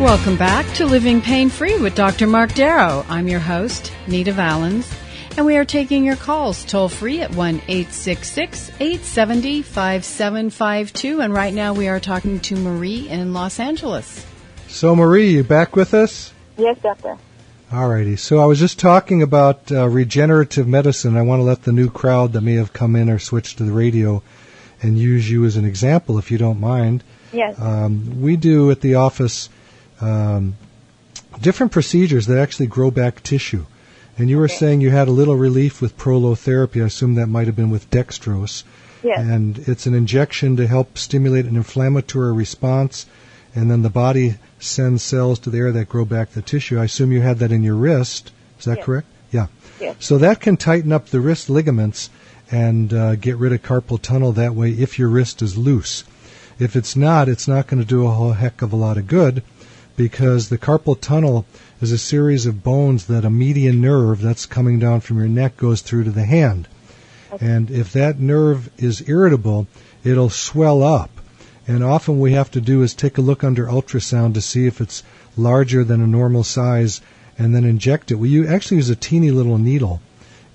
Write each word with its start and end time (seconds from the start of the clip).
Welcome 0.00 0.36
back 0.36 0.70
to 0.74 0.84
Living 0.84 1.22
Pain 1.22 1.48
Free 1.48 1.78
with 1.78 1.94
Dr. 1.94 2.26
Mark 2.26 2.52
Darrow. 2.52 3.06
I'm 3.08 3.28
your 3.28 3.40
host, 3.40 3.90
Nita 4.06 4.30
Valens, 4.30 4.94
and 5.38 5.46
we 5.46 5.56
are 5.56 5.64
taking 5.64 6.04
your 6.04 6.16
calls 6.16 6.66
toll 6.66 6.90
free 6.90 7.22
at 7.22 7.34
1 7.34 7.54
866 7.66 8.72
870 8.78 9.62
5752. 9.62 11.22
And 11.22 11.32
right 11.32 11.54
now 11.54 11.72
we 11.72 11.88
are 11.88 11.98
talking 11.98 12.40
to 12.40 12.56
Marie 12.56 13.08
in 13.08 13.32
Los 13.32 13.58
Angeles. 13.58 14.26
So, 14.68 14.94
Marie, 14.94 15.30
you 15.30 15.42
back 15.42 15.74
with 15.74 15.94
us? 15.94 16.34
Yes, 16.58 16.76
doctor. 16.82 17.16
Alrighty. 17.72 18.18
So, 18.18 18.38
I 18.38 18.44
was 18.44 18.60
just 18.60 18.78
talking 18.78 19.22
about 19.22 19.72
uh, 19.72 19.88
regenerative 19.88 20.68
medicine. 20.68 21.16
I 21.16 21.22
want 21.22 21.40
to 21.40 21.44
let 21.44 21.62
the 21.62 21.72
new 21.72 21.88
crowd 21.88 22.34
that 22.34 22.42
may 22.42 22.56
have 22.56 22.74
come 22.74 22.96
in 22.96 23.08
or 23.08 23.18
switched 23.18 23.56
to 23.58 23.64
the 23.64 23.72
radio 23.72 24.22
and 24.82 24.98
use 24.98 25.30
you 25.30 25.46
as 25.46 25.56
an 25.56 25.64
example, 25.64 26.18
if 26.18 26.30
you 26.30 26.36
don't 26.36 26.60
mind. 26.60 27.02
Yes. 27.32 27.58
Um, 27.58 28.20
we 28.20 28.36
do 28.36 28.70
at 28.70 28.82
the 28.82 28.96
office 28.96 29.48
um, 30.00 30.56
different 31.40 31.72
procedures 31.72 32.26
that 32.26 32.38
actually 32.38 32.66
grow 32.66 32.90
back 32.90 33.22
tissue. 33.22 33.64
And 34.18 34.30
you 34.30 34.38
were 34.38 34.44
Okay. 34.46 34.54
saying 34.56 34.80
you 34.80 34.90
had 34.90 35.08
a 35.08 35.12
little 35.12 35.36
relief 35.36 35.80
with 35.82 35.98
prolotherapy. 35.98 36.82
I 36.82 36.86
assume 36.86 37.14
that 37.16 37.26
might 37.28 37.46
have 37.46 37.56
been 37.56 37.70
with 37.70 37.90
dextrose. 37.90 38.62
Yes. 39.02 39.20
And 39.20 39.58
it's 39.68 39.86
an 39.86 39.94
injection 39.94 40.56
to 40.56 40.66
help 40.66 40.96
stimulate 40.96 41.44
an 41.44 41.54
inflammatory 41.56 42.32
response, 42.32 43.04
and 43.54 43.70
then 43.70 43.82
the 43.82 43.90
body 43.90 44.36
sends 44.58 45.02
cells 45.02 45.38
to 45.40 45.50
the 45.50 45.58
area 45.58 45.72
that 45.72 45.88
grow 45.88 46.04
back 46.06 46.32
the 46.32 46.40
tissue. 46.42 46.78
I 46.80 46.84
assume 46.84 47.12
you 47.12 47.20
had 47.20 47.38
that 47.40 47.52
in 47.52 47.62
your 47.62 47.74
wrist. 47.76 48.32
Is 48.58 48.64
that 48.64 48.78
Yes. 48.78 48.86
correct? 48.86 49.06
Yeah. 49.30 49.46
Yes. 49.80 49.96
So 50.00 50.16
that 50.18 50.40
can 50.40 50.56
tighten 50.56 50.92
up 50.92 51.08
the 51.10 51.20
wrist 51.20 51.50
ligaments 51.50 52.08
and 52.50 52.92
uh, 52.94 53.16
get 53.16 53.36
rid 53.36 53.52
of 53.52 53.62
carpal 53.62 54.00
tunnel 54.00 54.32
that 54.32 54.54
way 54.54 54.70
if 54.70 54.98
your 54.98 55.08
wrist 55.08 55.42
is 55.42 55.58
loose. 55.58 56.04
If 56.58 56.74
it's 56.74 56.96
not, 56.96 57.28
it's 57.28 57.46
not 57.46 57.66
going 57.66 57.82
to 57.82 57.88
do 57.88 58.06
a 58.06 58.10
whole 58.10 58.32
heck 58.32 58.62
of 58.62 58.72
a 58.72 58.76
lot 58.76 58.96
of 58.96 59.06
good 59.06 59.42
because 59.96 60.48
the 60.48 60.58
carpal 60.58 61.00
tunnel 61.00 61.46
is 61.80 61.92
a 61.92 61.98
series 61.98 62.46
of 62.46 62.62
bones 62.62 63.06
that 63.06 63.24
a 63.24 63.30
median 63.30 63.80
nerve 63.80 64.20
that's 64.20 64.46
coming 64.46 64.78
down 64.78 65.00
from 65.00 65.18
your 65.18 65.28
neck 65.28 65.56
goes 65.56 65.80
through 65.80 66.04
to 66.04 66.10
the 66.10 66.24
hand. 66.24 66.68
And 67.40 67.70
if 67.70 67.92
that 67.92 68.20
nerve 68.20 68.70
is 68.78 69.08
irritable, 69.08 69.66
it'll 70.04 70.30
swell 70.30 70.82
up. 70.82 71.10
And 71.66 71.82
often 71.82 72.20
we 72.20 72.32
have 72.32 72.50
to 72.52 72.60
do 72.60 72.82
is 72.82 72.94
take 72.94 73.18
a 73.18 73.22
look 73.22 73.42
under 73.42 73.66
ultrasound 73.66 74.34
to 74.34 74.40
see 74.40 74.66
if 74.66 74.80
it's 74.80 75.02
larger 75.36 75.82
than 75.82 76.00
a 76.00 76.06
normal 76.06 76.44
size 76.44 77.00
and 77.38 77.54
then 77.54 77.64
inject 77.64 78.10
it. 78.10 78.14
We 78.14 78.46
actually 78.46 78.78
use 78.78 78.90
a 78.90 78.96
teeny 78.96 79.30
little 79.30 79.58
needle 79.58 80.00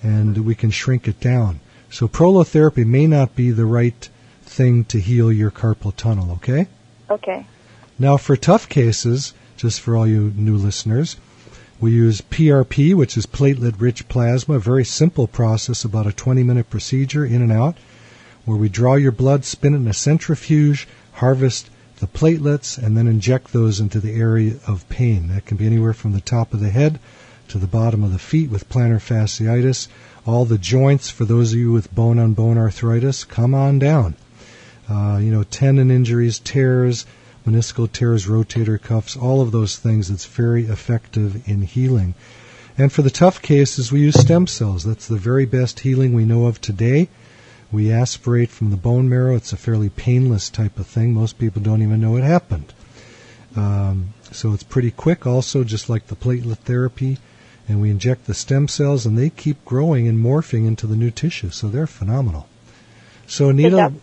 and 0.02 0.46
we 0.46 0.56
can 0.56 0.72
shrink 0.72 1.08
it 1.08 1.20
down. 1.20 1.60
So 1.90 2.08
prolotherapy 2.08 2.86
may 2.86 3.06
not 3.06 3.36
be 3.36 3.52
the 3.52 3.66
right 3.66 4.10
thing 4.44 4.86
to 4.86 5.00
heal 5.00 5.32
your 5.32 5.52
carpal 5.52 5.96
tunnel, 5.96 6.32
okay? 6.34 6.68
Okay. 7.10 7.46
Now, 8.02 8.18
for 8.18 8.36
tough 8.36 8.68
cases, 8.68 9.36
just 9.58 9.80
for 9.80 9.96
all 9.96 10.08
you 10.08 10.34
new 10.36 10.58
listeners, 10.58 11.18
we 11.80 11.92
use 11.92 12.20
PRP, 12.20 12.96
which 12.96 13.16
is 13.16 13.28
platelet 13.28 13.80
rich 13.80 14.08
plasma, 14.08 14.56
a 14.56 14.60
very 14.60 14.84
simple 14.84 15.28
process, 15.28 15.86
about 15.86 16.08
a 16.08 16.12
20 16.12 16.42
minute 16.42 16.72
procedure 16.72 17.24
in 17.24 17.44
and 17.44 17.52
out, 17.52 17.78
where 18.44 18.58
we 18.58 18.70
draw 18.70 18.96
your 18.96 19.12
blood, 19.12 19.46
spin 19.46 19.76
it 19.76 19.78
in 19.78 19.88
a 19.88 19.94
centrifuge, 19.94 20.88
harvest 21.12 21.70
the 22.00 22.08
platelets, 22.08 22.76
and 22.76 22.98
then 22.98 23.06
inject 23.06 23.54
those 23.54 23.80
into 23.80 24.00
the 24.00 24.16
area 24.16 24.56
of 24.66 24.90
pain. 24.90 25.28
That 25.28 25.46
can 25.46 25.58
be 25.58 25.68
anywhere 25.68 25.94
from 25.94 26.14
the 26.14 26.22
top 26.22 26.56
of 26.56 26.60
the 26.60 26.72
head 26.72 26.98
to 27.50 27.60
the 27.60 27.68
bottom 27.68 28.04
of 28.04 28.14
the 28.14 28.18
feet 28.18 28.50
with 28.50 28.68
plantar 28.68 29.00
fasciitis. 29.00 29.88
All 30.26 30.46
the 30.46 30.58
joints, 30.58 31.12
for 31.12 31.26
those 31.26 31.54
of 31.54 31.60
you 31.60 31.72
with 31.72 31.94
bone 31.94 32.18
on 32.18 32.34
bone 32.34 32.58
arthritis, 32.58 33.26
come 33.26 33.54
on 33.54 33.78
down. 33.78 34.16
Uh, 34.90 35.20
you 35.22 35.32
know, 35.32 35.44
tendon 35.44 35.92
injuries, 35.92 36.40
tears, 36.40 37.06
meniscal 37.46 37.92
tears, 37.92 38.28
rotator 38.28 38.82
cuffs, 38.82 39.16
all 39.16 39.42
of 39.42 39.52
those 39.52 39.78
things. 39.78 40.10
It's 40.10 40.26
very 40.26 40.66
effective 40.66 41.48
in 41.48 41.62
healing. 41.64 42.14
And 42.78 42.92
for 42.92 43.02
the 43.02 43.10
tough 43.10 43.42
cases, 43.42 43.92
we 43.92 44.02
use 44.02 44.20
stem 44.20 44.48
cells. 44.48 44.84
That's 44.84 45.08
the 45.08 45.18
very 45.18 45.46
best 45.46 45.82
healing 45.82 46.14
we 46.14 46.26
know 46.26 46.46
of 46.46 46.62
today. 46.62 47.10
We 47.72 47.92
aspirate 47.92 48.50
from 48.50 48.70
the 48.70 48.78
bone 48.78 49.08
marrow. 49.10 49.36
It's 49.36 49.54
a 49.54 49.58
fairly 49.58 49.90
painless 49.90 50.50
type 50.50 50.78
of 50.80 50.88
thing. 50.88 51.14
Most 51.14 51.38
people 51.38 51.62
don't 51.62 51.82
even 51.82 52.02
know 52.02 52.18
it 52.18 52.24
happened. 52.24 52.74
Um, 53.56 54.14
so 54.32 54.54
it's 54.54 54.64
pretty 54.64 54.92
quick, 54.92 55.26
also, 55.26 55.64
just 55.64 55.90
like 55.90 56.08
the 56.08 56.16
platelet 56.16 56.58
therapy. 56.60 57.18
And 57.68 57.82
we 57.82 57.90
inject 57.90 58.26
the 58.26 58.34
stem 58.34 58.68
cells, 58.68 59.06
and 59.06 59.18
they 59.18 59.30
keep 59.30 59.64
growing 59.64 60.08
and 60.08 60.24
morphing 60.24 60.68
into 60.68 60.88
the 60.88 60.96
new 60.96 61.12
tissue. 61.12 61.50
So 61.50 61.70
they're 61.70 61.88
phenomenal. 61.88 62.48
So, 63.28 63.50
Anita, 63.50 63.94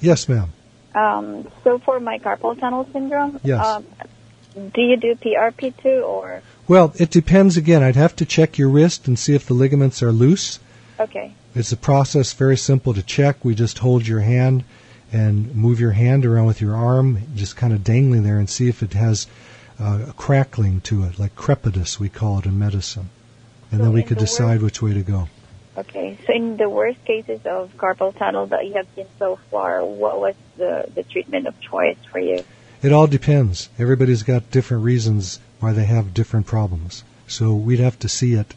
yes, 0.00 0.28
ma'am. 0.28 0.52
Um, 0.96 1.46
so 1.62 1.78
for 1.78 2.00
my 2.00 2.18
carpal 2.18 2.58
tunnel 2.58 2.88
syndrome, 2.92 3.38
Yes. 3.44 3.64
um, 3.64 3.84
do 4.74 4.80
you 4.80 4.96
do 4.96 5.14
PRP 5.14 5.76
too, 5.82 6.00
or 6.04 6.40
Well, 6.66 6.92
it 6.96 7.10
depends 7.10 7.56
again. 7.58 7.82
I'd 7.82 7.96
have 7.96 8.16
to 8.16 8.24
check 8.24 8.56
your 8.58 8.70
wrist 8.70 9.06
and 9.06 9.18
see 9.18 9.34
if 9.34 9.46
the 9.46 9.54
ligaments 9.54 10.02
are 10.02 10.10
loose. 10.12 10.58
okay? 10.98 11.34
It's 11.54 11.70
a 11.72 11.76
process 11.76 12.32
very 12.32 12.56
simple 12.56 12.94
to 12.94 13.02
check. 13.02 13.44
We 13.44 13.54
just 13.54 13.78
hold 13.78 14.06
your 14.06 14.20
hand 14.20 14.64
and 15.12 15.54
move 15.54 15.78
your 15.80 15.92
hand 15.92 16.24
around 16.26 16.46
with 16.46 16.60
your 16.60 16.74
arm, 16.74 17.18
just 17.34 17.56
kind 17.56 17.72
of 17.72 17.84
dangling 17.84 18.22
there, 18.24 18.38
and 18.38 18.48
see 18.48 18.68
if 18.68 18.82
it 18.82 18.94
has 18.94 19.26
uh, 19.78 20.06
a 20.08 20.12
crackling 20.14 20.80
to 20.82 21.04
it, 21.04 21.18
like 21.18 21.36
crepitus, 21.36 22.00
we 22.00 22.08
call 22.08 22.38
it 22.38 22.46
in 22.46 22.58
medicine. 22.58 23.10
And 23.70 23.80
So 23.80 23.84
then 23.84 23.92
we 23.92 24.02
could 24.02 24.18
decide 24.18 24.62
which 24.62 24.80
way 24.80 24.94
to 24.94 25.02
go. 25.02 25.28
Okay. 25.78 26.16
So 26.26 26.32
in 26.32 26.56
the 26.56 26.68
worst 26.68 27.04
cases 27.04 27.40
of 27.44 27.76
carpal 27.76 28.16
tunnel 28.16 28.46
that 28.46 28.66
you 28.66 28.74
have 28.74 28.86
seen 28.94 29.06
so 29.18 29.38
far, 29.50 29.84
what 29.84 30.18
was 30.20 30.34
the 30.56 30.86
the 30.94 31.02
treatment 31.02 31.46
of 31.46 31.60
choice 31.60 31.98
for 32.10 32.18
you? 32.18 32.42
It 32.82 32.92
all 32.92 33.06
depends. 33.06 33.68
Everybody's 33.78 34.22
got 34.22 34.50
different 34.50 34.84
reasons 34.84 35.40
why 35.60 35.72
they 35.72 35.84
have 35.84 36.14
different 36.14 36.46
problems. 36.46 37.04
So 37.26 37.54
we'd 37.54 37.80
have 37.80 37.98
to 38.00 38.08
see 38.08 38.34
it 38.34 38.54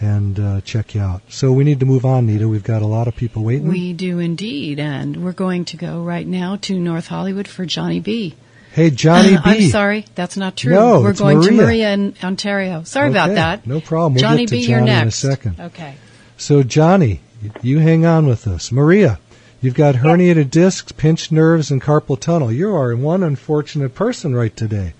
and 0.00 0.38
uh, 0.38 0.60
check 0.62 0.94
you 0.94 1.00
out. 1.00 1.22
So 1.28 1.52
we 1.52 1.64
need 1.64 1.80
to 1.80 1.86
move 1.86 2.04
on, 2.04 2.26
Nita. 2.26 2.48
We've 2.48 2.62
got 2.64 2.82
a 2.82 2.86
lot 2.86 3.06
of 3.08 3.16
people 3.16 3.44
waiting. 3.44 3.68
We 3.68 3.92
do 3.92 4.18
indeed, 4.18 4.78
and 4.80 5.24
we're 5.24 5.32
going 5.32 5.64
to 5.66 5.76
go 5.76 6.02
right 6.02 6.26
now 6.26 6.56
to 6.62 6.78
North 6.78 7.06
Hollywood 7.06 7.46
for 7.48 7.64
Johnny 7.66 8.00
B. 8.00 8.34
hey, 8.72 8.90
Johnny 8.90 9.30
B. 9.36 9.40
I'm 9.44 9.60
sorry, 9.70 10.04
that's 10.14 10.36
not 10.36 10.56
true. 10.56 10.74
No, 10.74 11.00
we're 11.00 11.10
it's 11.10 11.20
going 11.20 11.40
to 11.42 11.50
Maria. 11.52 11.66
Maria 11.66 11.92
in 11.92 12.14
Ontario. 12.22 12.82
Sorry 12.84 13.10
about 13.10 13.34
that. 13.34 13.66
no 13.66 13.80
problem. 13.80 14.14
We'll 14.14 14.22
Johnny 14.22 14.46
get 14.46 14.48
to 14.48 14.54
B, 14.56 14.60
you're 14.66 14.78
Johnny 14.80 14.90
in 14.90 14.96
a 14.98 15.04
next. 15.04 15.16
second. 15.16 15.60
Okay. 15.60 15.94
So, 16.42 16.64
Johnny, 16.64 17.20
you 17.62 17.78
hang 17.78 18.04
on 18.04 18.26
with 18.26 18.48
us. 18.48 18.72
Maria, 18.72 19.20
you've 19.60 19.76
got 19.76 19.94
herniated 19.94 20.50
discs, 20.50 20.90
pinched 20.90 21.30
nerves, 21.30 21.70
and 21.70 21.80
carpal 21.80 22.18
tunnel. 22.18 22.50
You 22.50 22.74
are 22.74 22.96
one 22.96 23.22
unfortunate 23.22 23.94
person 23.94 24.34
right 24.34 24.54
today. 24.54 24.94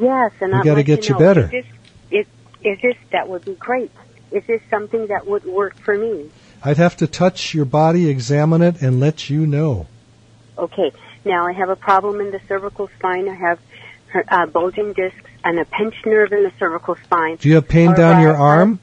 Yes, 0.00 0.32
and 0.40 0.50
We 0.50 0.58
gotta 0.60 0.76
like 0.76 0.86
get 0.86 1.02
to 1.02 1.08
you 1.08 1.12
know, 1.12 1.18
better. 1.18 1.42
Is 1.42 1.50
this, 1.50 1.66
is, 2.10 2.26
is 2.64 2.80
this 2.80 2.96
that 3.10 3.28
would 3.28 3.44
be 3.44 3.54
great? 3.56 3.90
Is 4.30 4.46
this 4.46 4.62
something 4.70 5.08
that 5.08 5.26
would 5.26 5.44
work 5.44 5.76
for 5.76 5.94
me? 5.94 6.30
I'd 6.64 6.78
have 6.78 6.96
to 6.96 7.06
touch 7.06 7.52
your 7.52 7.66
body, 7.66 8.08
examine 8.08 8.62
it, 8.62 8.80
and 8.80 8.98
let 8.98 9.28
you 9.28 9.46
know. 9.46 9.88
Okay. 10.56 10.90
Now 11.22 11.46
I 11.46 11.52
have 11.52 11.68
a 11.68 11.76
problem 11.76 12.18
in 12.22 12.30
the 12.30 12.40
cervical 12.48 12.88
spine. 12.98 13.28
I 13.28 13.34
have 13.34 13.58
uh, 14.26 14.46
bulging 14.46 14.94
discs 14.94 15.30
and 15.44 15.58
a 15.58 15.66
pinched 15.66 16.06
nerve 16.06 16.32
in 16.32 16.44
the 16.44 16.52
cervical 16.58 16.96
spine. 16.96 17.36
Do 17.36 17.50
you 17.50 17.56
have 17.56 17.68
pain 17.68 17.90
All 17.90 17.94
down 17.94 18.22
your 18.22 18.34
arm? 18.34 18.80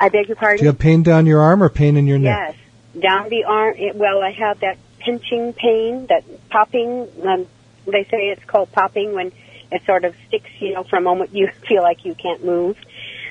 I 0.00 0.08
beg 0.08 0.28
your 0.28 0.36
pardon? 0.36 0.58
Do 0.58 0.64
you 0.64 0.70
have 0.70 0.78
pain 0.78 1.02
down 1.02 1.26
your 1.26 1.42
arm 1.42 1.62
or 1.62 1.68
pain 1.68 1.98
in 1.98 2.06
your 2.06 2.18
neck? 2.18 2.56
Yes, 2.94 3.02
down 3.02 3.28
the 3.28 3.44
arm. 3.44 3.74
It, 3.76 3.94
well, 3.94 4.22
I 4.22 4.32
have 4.32 4.60
that 4.60 4.78
pinching 4.98 5.52
pain, 5.52 6.06
that 6.06 6.24
popping, 6.48 7.06
um, 7.24 7.46
they 7.86 8.04
say 8.04 8.30
it's 8.30 8.44
called 8.44 8.72
popping 8.72 9.12
when 9.12 9.32
it 9.70 9.82
sort 9.84 10.04
of 10.04 10.14
sticks, 10.26 10.50
you 10.58 10.72
know, 10.72 10.84
for 10.84 10.96
a 10.96 11.00
moment 11.00 11.34
you 11.34 11.50
feel 11.68 11.82
like 11.82 12.04
you 12.04 12.14
can't 12.14 12.44
move. 12.44 12.78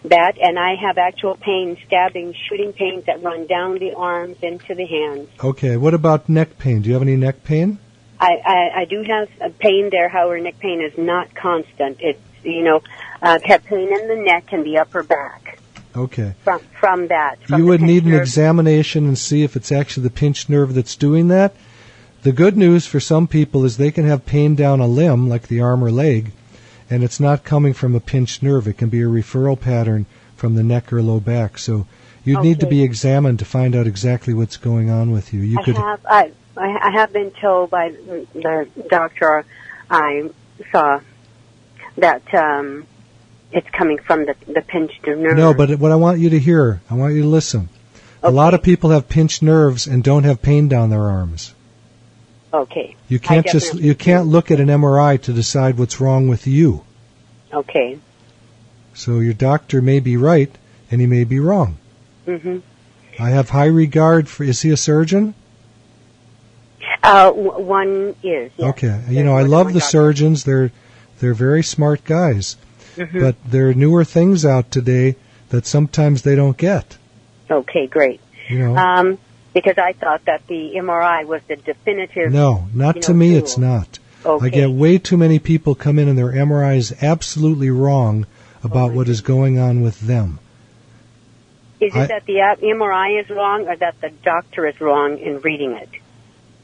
That, 0.06 0.38
and 0.42 0.58
I 0.58 0.76
have 0.76 0.98
actual 0.98 1.36
pain, 1.36 1.78
stabbing, 1.86 2.34
shooting 2.48 2.72
pains 2.72 3.06
that 3.06 3.22
run 3.22 3.48
down 3.48 3.80
the 3.80 3.96
arms 3.96 4.38
into 4.42 4.74
the 4.74 4.86
hands. 4.86 5.28
Okay. 5.44 5.76
What 5.76 5.94
about 5.94 6.30
neck 6.30 6.58
pain? 6.58 6.82
Do 6.82 6.88
you 6.88 6.94
have 6.94 7.02
any 7.02 7.18
neck 7.18 7.44
pain? 7.44 7.80
I, 8.18 8.38
I, 8.46 8.82
I 8.82 8.86
do 8.86 9.04
have 9.04 9.30
a 9.42 9.50
pain 9.50 9.90
there, 9.92 10.08
however, 10.08 10.40
neck 10.40 10.60
pain 10.60 10.82
is 10.82 10.98
not 10.98 11.34
constant. 11.36 11.98
It's, 12.00 12.20
you 12.44 12.64
know, 12.64 12.82
I've 13.22 13.44
had 13.44 13.66
pain 13.66 13.94
in 13.94 14.08
the 14.08 14.16
neck 14.16 14.54
and 14.54 14.64
the 14.66 14.78
upper 14.78 15.04
back 15.04 15.59
Okay. 15.96 16.34
from, 16.44 16.60
from 16.80 17.08
that. 17.08 17.40
From 17.48 17.60
you 17.60 17.66
would 17.68 17.82
need 17.82 18.06
an 18.06 18.14
examination 18.14 19.06
and 19.06 19.18
see 19.18 19.44
if 19.44 19.56
it's 19.56 19.72
actually 19.72 20.04
the 20.04 20.12
pinched 20.12 20.50
nerve 20.50 20.74
that's 20.74 20.96
doing 20.96 21.30
that. 21.30 21.56
The 22.22 22.32
good 22.32 22.58
news 22.58 22.86
for 22.86 23.00
some 23.00 23.28
people 23.28 23.66
is 23.66 23.78
they 23.78 23.92
can 23.92 24.06
have 24.06 24.26
pain 24.26 24.56
down 24.56 24.82
a 24.82 24.88
limb, 24.88 25.30
like 25.30 25.48
the 25.48 25.62
arm 25.62 25.84
or 25.84 25.92
leg, 25.92 26.32
and 26.90 27.04
it's 27.04 27.20
not 27.20 27.44
coming 27.44 27.74
from 27.74 27.96
a 27.96 28.00
pinched 28.00 28.44
nerve. 28.44 28.68
It 28.68 28.78
can 28.78 28.90
be 28.90 29.02
a 29.02 29.06
referral 29.06 29.60
pattern 29.60 30.06
from 30.36 30.56
the 30.56 30.64
neck 30.64 30.92
or 30.92 31.02
low 31.02 31.20
back. 31.20 31.58
So 31.58 31.88
you'd 32.24 32.42
need 32.42 32.60
to 32.60 32.68
be 32.68 32.84
examined 32.84 33.40
to 33.40 33.46
find 33.46 33.76
out 33.76 33.88
exactly 33.88 34.34
what's 34.34 34.58
going 34.58 34.90
on 34.90 35.12
with 35.12 35.34
you. 35.34 35.42
You 35.42 35.60
I 35.60 35.64
could 35.64 35.78
have 35.78 36.06
I 36.06 36.32
I 36.58 36.78
I 36.82 36.92
have 36.92 37.14
been 37.14 37.32
told 37.32 37.70
by 37.70 37.90
the 37.90 38.68
doctor 38.90 39.46
I 39.90 40.30
saw 40.72 41.00
that 41.98 42.34
um, 42.34 42.86
it's 43.52 43.70
coming 43.72 43.98
from 44.00 44.26
the 44.26 44.36
the 44.48 44.62
pinched 44.62 45.06
nerve. 45.08 45.36
No, 45.38 45.54
but 45.54 45.80
what 45.80 45.92
I 45.92 45.96
want 45.96 46.20
you 46.20 46.30
to 46.32 46.40
hear, 46.40 46.82
I 46.90 46.94
want 46.96 47.14
you 47.16 47.22
to 47.24 47.28
listen. 47.28 47.70
Okay. 48.22 48.28
A 48.28 48.32
lot 48.32 48.54
of 48.54 48.62
people 48.62 48.90
have 48.90 49.08
pinched 49.10 49.42
nerves 49.42 49.88
and 49.88 50.04
don't 50.04 50.24
have 50.26 50.42
pain 50.42 50.68
down 50.68 50.90
their 50.90 51.04
arms. 51.04 51.54
okay, 52.54 52.96
You 53.08 53.20
can't 53.20 53.46
just 53.48 53.76
you 53.76 53.96
can't 53.96 54.28
look 54.28 54.52
at 54.52 54.60
an 54.60 54.68
MRI 54.68 55.22
to 55.22 55.34
decide 55.34 55.78
what's 55.78 56.00
wrong 56.02 56.28
with 56.28 56.46
you. 56.48 56.84
okay. 57.54 57.98
So 58.94 59.20
your 59.20 59.34
doctor 59.34 59.82
may 59.82 60.00
be 60.02 60.18
right 60.18 60.54
and 60.92 61.00
he 61.00 61.08
may 61.08 61.24
be 61.24 61.40
wrong. 61.40 61.78
hmm 62.26 62.58
I 63.18 63.30
have 63.30 63.50
high 63.50 63.66
regard 63.68 64.28
for 64.28 64.44
is 64.44 64.62
he 64.62 64.72
a 64.72 64.78
surgeon? 64.78 65.34
Uh, 67.04 67.26
w- 67.32 67.60
one 67.60 68.16
is 68.24 68.52
yes. 68.58 68.70
Okay. 68.72 69.02
You 69.08 69.14
There's 69.16 69.26
know, 69.26 69.38
I 69.38 69.44
love 69.44 69.68
the 69.68 69.80
doctor. 69.80 69.90
surgeons. 69.90 70.44
They're 70.44 70.72
they're 71.20 71.34
very 71.34 71.64
smart 71.64 72.04
guys. 72.04 72.58
Mhm. 73.00 73.22
But 73.22 73.36
there 73.50 73.70
are 73.70 73.74
newer 73.74 74.04
things 74.04 74.46
out 74.46 74.72
today 74.72 75.16
that 75.50 75.66
sometimes 75.66 76.22
they 76.24 76.36
don't 76.36 76.58
get. 76.58 76.98
Okay, 77.50 77.88
great. 77.88 78.20
You 78.48 78.60
know. 78.60 78.76
Um, 78.78 79.18
because 79.54 79.78
I 79.78 79.94
thought 79.94 80.26
that 80.26 80.46
the 80.48 80.74
MRI 80.76 81.24
was 81.26 81.42
the 81.48 81.56
definitive. 81.56 82.32
no, 82.32 82.68
not 82.74 82.98
you 82.98 83.02
to 83.04 83.14
me 83.14 83.30
tool. 83.30 83.38
it's 83.40 83.58
not. 83.58 84.00
Okay. 84.26 84.46
I 84.46 84.50
get 84.50 84.70
way 84.72 84.98
too 84.98 85.18
many 85.18 85.40
people 85.40 85.76
come 85.76 85.98
in 85.98 86.08
and 86.10 86.18
their 86.18 86.32
MRI 86.34 86.76
is 86.76 86.94
absolutely 87.02 87.70
wrong 87.70 88.26
about 88.64 88.92
what 88.92 89.08
is 89.08 89.22
going 89.22 89.58
on 89.58 89.82
with 89.82 90.02
them. 90.02 90.40
Is 91.80 91.96
it 91.96 92.00
I- 92.00 92.06
that 92.08 92.26
the 92.26 92.40
MRI 92.62 93.20
is 93.22 93.30
wrong, 93.30 93.68
or 93.68 93.76
that 93.78 93.96
the 94.02 94.10
doctor 94.24 94.68
is 94.68 94.80
wrong 94.82 95.18
in 95.18 95.40
reading 95.40 95.72
it? 95.72 95.88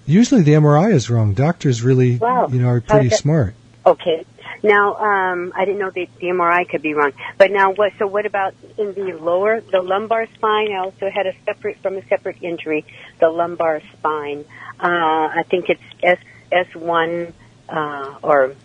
Usually 0.06 0.42
the 0.42 0.54
MRI 0.56 0.92
is 0.92 1.10
wrong. 1.10 1.34
Doctors 1.34 1.82
really, 1.82 2.18
Wow. 2.18 2.50
you 2.52 2.62
know, 2.62 2.68
are 2.68 2.82
pretty 2.82 3.08
that- 3.10 3.18
smart. 3.18 3.56
Okay. 3.86 4.26
Now, 4.66 4.96
um, 4.96 5.54
I 5.56 5.64
didn't 5.66 5.80
know 5.80 5.92
the, 5.92 6.10
the 6.20 6.28
MRI 6.28 6.68
could 6.68 6.82
be 6.82 6.94
wrong. 6.96 7.14
But 7.38 7.52
now, 7.52 7.72
what? 7.72 7.94
So, 8.00 8.08
what 8.08 8.26
about 8.26 8.56
in 8.78 8.94
the 8.96 9.14
lower, 9.14 9.62
the 9.62 9.82
lumbar 9.82 10.26
spine? 10.34 10.72
I 10.74 10.78
also 10.80 11.10
had 11.10 11.28
a 11.28 11.34
separate 11.46 11.78
from 11.84 11.98
a 11.98 12.06
separate 12.08 12.38
injury, 12.42 12.84
the 13.20 13.30
lumbar 13.30 13.82
spine. 13.94 14.44
Uh, 14.80 15.30
I 15.40 15.44
think 15.50 15.70
it's 15.70 15.82
S 16.02 16.18
S 16.52 16.74
one 16.76 17.32
uh, 17.70 18.16
or. 18.24 18.56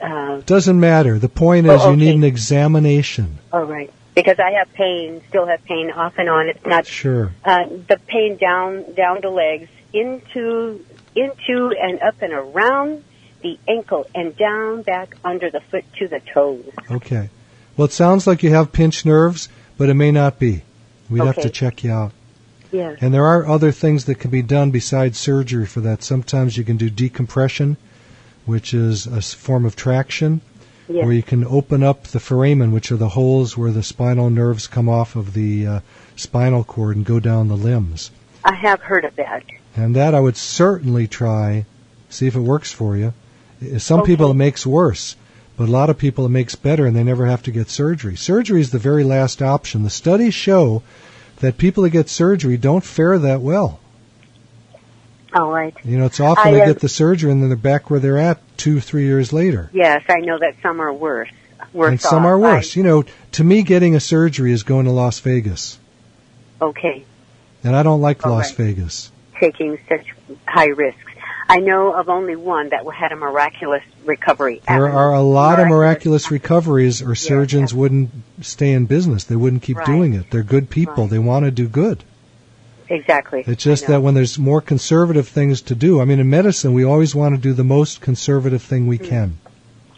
Uh, 0.00 0.40
Doesn't 0.40 0.80
matter. 0.80 1.18
The 1.18 1.28
point 1.28 1.66
is 1.66 1.80
Oh, 1.82 1.90
you 1.90 1.96
need 1.96 2.14
an 2.14 2.24
examination. 2.24 3.38
all 3.52 3.64
right. 3.64 3.92
Because 4.14 4.38
I 4.38 4.52
have 4.58 4.72
pain, 4.74 5.22
still 5.28 5.46
have 5.46 5.64
pain 5.64 5.90
off 5.90 6.14
and 6.18 6.28
on. 6.28 6.48
It's 6.48 6.64
not 6.64 6.86
Sure. 6.86 7.32
uh, 7.44 7.64
the 7.66 7.98
pain 8.06 8.36
down 8.36 8.94
down 8.94 9.20
the 9.22 9.30
legs 9.30 9.68
into 9.92 10.84
into 11.16 11.74
and 11.80 12.00
up 12.00 12.20
and 12.22 12.32
around 12.32 13.04
the 13.44 13.58
ankle 13.68 14.06
and 14.14 14.34
down 14.36 14.80
back 14.82 15.16
under 15.22 15.50
the 15.50 15.60
foot 15.60 15.84
to 15.98 16.08
the 16.08 16.18
toes. 16.32 16.64
Okay. 16.90 17.28
Well, 17.76 17.84
it 17.84 17.92
sounds 17.92 18.26
like 18.26 18.42
you 18.42 18.50
have 18.50 18.72
pinched 18.72 19.04
nerves, 19.04 19.50
but 19.76 19.90
it 19.90 19.94
may 19.94 20.10
not 20.10 20.38
be. 20.38 20.62
We'd 21.10 21.22
have 21.24 21.42
to 21.42 21.50
check 21.50 21.84
you 21.84 21.92
out. 21.92 22.12
Yes. 22.72 22.98
And 23.02 23.12
there 23.12 23.26
are 23.26 23.46
other 23.46 23.70
things 23.70 24.06
that 24.06 24.16
can 24.16 24.30
be 24.30 24.40
done 24.42 24.70
besides 24.70 25.18
surgery 25.18 25.66
for 25.66 25.80
that. 25.82 26.02
Sometimes 26.02 26.56
you 26.56 26.64
can 26.64 26.78
do 26.78 26.88
decompression, 26.88 27.76
which 28.46 28.72
is 28.72 29.06
a 29.06 29.20
form 29.20 29.66
of 29.66 29.76
traction, 29.76 30.40
Yes. 30.88 31.04
where 31.04 31.14
you 31.14 31.22
can 31.22 31.44
open 31.44 31.82
up 31.82 32.04
the 32.04 32.20
foramen, 32.20 32.72
which 32.72 32.90
are 32.92 32.96
the 32.96 33.10
holes 33.10 33.56
where 33.56 33.70
the 33.70 33.82
spinal 33.82 34.28
nerves 34.30 34.66
come 34.66 34.88
off 34.88 35.16
of 35.16 35.34
the 35.34 35.66
uh, 35.66 35.80
spinal 36.16 36.64
cord 36.64 36.96
and 36.96 37.04
go 37.04 37.20
down 37.20 37.48
the 37.48 37.56
limbs. 37.56 38.10
I 38.44 38.54
have 38.54 38.80
heard 38.80 39.04
of 39.04 39.16
that. 39.16 39.44
And 39.76 39.94
that 39.96 40.14
I 40.14 40.20
would 40.20 40.36
certainly 40.36 41.06
try, 41.08 41.64
see 42.08 42.26
if 42.26 42.36
it 42.36 42.40
works 42.40 42.70
for 42.72 42.96
you. 42.96 43.12
Some 43.78 44.00
Okay. 44.00 44.12
people 44.12 44.30
it 44.30 44.34
makes 44.34 44.66
worse, 44.66 45.16
but 45.56 45.68
a 45.68 45.70
lot 45.70 45.90
of 45.90 45.98
people 45.98 46.24
it 46.26 46.30
makes 46.30 46.54
better 46.54 46.86
and 46.86 46.94
they 46.96 47.04
never 47.04 47.26
have 47.26 47.42
to 47.44 47.50
get 47.50 47.68
surgery. 47.70 48.16
Surgery 48.16 48.60
is 48.60 48.70
the 48.70 48.78
very 48.78 49.04
last 49.04 49.40
option. 49.42 49.82
The 49.82 49.90
studies 49.90 50.34
show 50.34 50.82
that 51.40 51.58
people 51.58 51.82
that 51.84 51.90
get 51.90 52.08
surgery 52.08 52.56
don't 52.56 52.84
fare 52.84 53.18
that 53.18 53.40
well. 53.40 53.80
All 55.34 55.50
right. 55.50 55.74
You 55.84 55.98
know, 55.98 56.06
it's 56.06 56.20
often 56.20 56.54
I, 56.54 56.58
they 56.58 56.64
get 56.64 56.78
the 56.80 56.88
surgery 56.88 57.32
and 57.32 57.42
then 57.42 57.48
they're 57.48 57.56
back 57.56 57.90
where 57.90 57.98
they're 58.00 58.18
at 58.18 58.38
two, 58.56 58.80
three 58.80 59.04
years 59.04 59.32
later. 59.32 59.68
Yes, 59.72 60.02
I 60.08 60.20
know 60.20 60.38
that 60.38 60.54
some 60.62 60.80
are 60.80 60.92
worse. 60.92 61.28
Worse 61.72 61.90
and 61.90 62.00
some 62.00 62.20
off. 62.24 62.30
are 62.30 62.38
worse. 62.38 62.76
You 62.76 62.84
know, 62.84 63.04
to 63.32 63.42
me, 63.44 63.62
getting 63.64 63.96
a 63.96 64.00
surgery 64.00 64.52
is 64.52 64.62
going 64.62 64.84
to 64.84 64.92
Las 64.92 65.18
Vegas. 65.20 65.78
Okay, 66.62 67.04
And 67.64 67.74
I 67.74 67.82
don't 67.82 68.00
like 68.00 68.24
All 68.24 68.32
Las 68.32 68.50
right. 68.50 68.68
Vegas. 68.68 69.10
taking 69.40 69.76
such 69.88 70.06
high 70.46 70.68
risks. 70.68 71.00
I 71.48 71.58
know 71.58 71.92
of 71.92 72.08
only 72.08 72.36
one 72.36 72.70
that 72.70 72.86
had 72.92 73.12
a 73.12 73.16
miraculous 73.16 73.82
recovery. 74.04 74.62
There 74.66 74.88
are 74.88 75.12
a 75.12 75.20
lot 75.20 75.60
of 75.60 75.68
miraculous 75.68 76.30
recoveries, 76.30 77.02
or 77.02 77.14
surgeons 77.14 77.74
wouldn't 77.74 78.10
stay 78.40 78.72
in 78.72 78.86
business. 78.86 79.24
They 79.24 79.36
wouldn't 79.36 79.62
keep 79.62 79.76
Right. 79.78 79.86
doing 79.86 80.14
it. 80.14 80.30
They're 80.30 80.42
good 80.42 80.70
people. 80.70 81.04
Right. 81.04 81.10
They 81.10 81.18
want 81.18 81.44
to 81.44 81.50
do 81.50 81.68
good. 81.68 82.02
Exactly. 82.88 83.44
It's 83.46 83.62
just 83.62 83.86
that 83.86 84.02
when 84.02 84.14
there's 84.14 84.38
more 84.38 84.60
conservative 84.60 85.28
things 85.28 85.62
to 85.62 85.74
do, 85.74 86.00
I 86.00 86.04
mean, 86.04 86.20
in 86.20 86.28
medicine, 86.28 86.74
we 86.74 86.84
always 86.84 87.14
want 87.14 87.34
to 87.34 87.40
do 87.40 87.52
the 87.52 87.64
most 87.64 88.00
conservative 88.00 88.62
thing 88.62 88.86
we 88.86 88.98
mm. 88.98 89.08
can. 89.08 89.38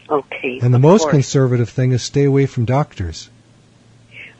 Okay. 0.09 0.59
And 0.61 0.73
the 0.73 0.77
of 0.77 0.81
most 0.81 1.01
course. 1.03 1.11
conservative 1.11 1.69
thing 1.69 1.91
is 1.91 2.01
stay 2.01 2.23
away 2.23 2.45
from 2.45 2.65
doctors. 2.65 3.29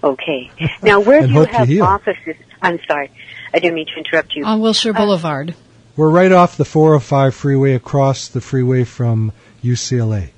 Okay. 0.04 0.52
Now, 0.82 1.00
where 1.00 1.26
do 1.26 1.34
you 1.34 1.46
have 1.46 1.82
offices? 1.82 2.36
I'm 2.62 2.80
sorry. 2.88 3.12
I 3.54 3.60
didn't 3.60 3.76
mean 3.76 3.88
to 3.88 3.98
interrupt 3.98 4.36
you. 4.36 4.46
On 4.46 4.60
Wilshire 4.60 4.96
uh, 4.96 5.00
Boulevard. 5.00 5.56
We're 5.98 6.12
right 6.12 6.32
off 6.32 6.58
the 6.58 6.64
405 6.66 7.34
freeway 7.34 7.74
across 7.74 8.28
the 8.28 8.40
freeway 8.40 8.84
from 8.84 9.32
UCLA. 9.64 10.30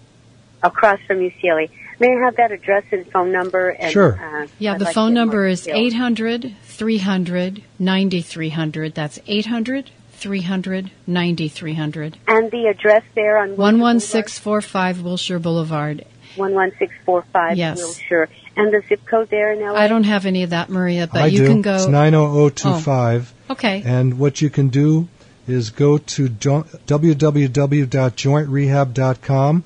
Across 0.64 1.02
from 1.06 1.18
UCLA. 1.20 1.70
May 2.00 2.08
I 2.16 2.26
have 2.26 2.38
that 2.38 2.54
address 2.54 2.86
and 2.92 3.06
phone 3.12 3.34
number? 3.34 3.70
And, 3.70 3.92
Sure. 3.92 4.18
Uh, 4.18 4.48
Yeah, 4.58 4.74
I'd 4.74 4.80
the 4.80 4.86
like 4.86 4.94
phone 4.96 5.10
to 5.12 5.16
get 5.16 5.16
more 5.16 5.26
number 5.26 5.48
is 5.48 5.64
details. 5.64 5.94
800 5.94 6.56
300 6.64 7.64
9300. 7.78 8.96
That's 8.96 9.20
800 9.28 9.92
300 10.14 10.92
9300. 11.08 12.18
And 12.26 12.52
the 12.52 12.68
address 12.68 13.04
there 13.16 13.38
on 13.40 13.50
11645 13.58 15.02
Wilshire 15.02 15.40
Boulevard. 15.40 16.06
11645 16.38 17.58
Yes. 17.58 17.80
Wilshire. 17.80 18.30
And 18.56 18.74
the 18.74 18.82
zip 18.88 19.06
code 19.06 19.30
there 19.30 19.52
in 19.52 19.60
LA? 19.60 19.74
I 19.74 19.88
don't 19.90 20.04
have 20.06 20.26
any 20.26 20.44
of 20.44 20.52
that, 20.52 20.70
Maria, 20.70 21.08
but 21.08 21.22
I 21.22 21.26
you 21.28 21.40
do. 21.40 21.48
can 21.48 21.62
go. 21.62 21.76
It's 21.76 21.88
90025. 21.88 23.34
Okay. 23.52 23.84
And 23.86 24.18
what 24.20 24.42
you 24.42 24.50
can 24.50 24.70
do 24.70 25.08
is 25.52 25.70
go 25.70 25.98
to 25.98 26.30
jo- 26.30 26.66
www.jointrehab.com 26.88 29.64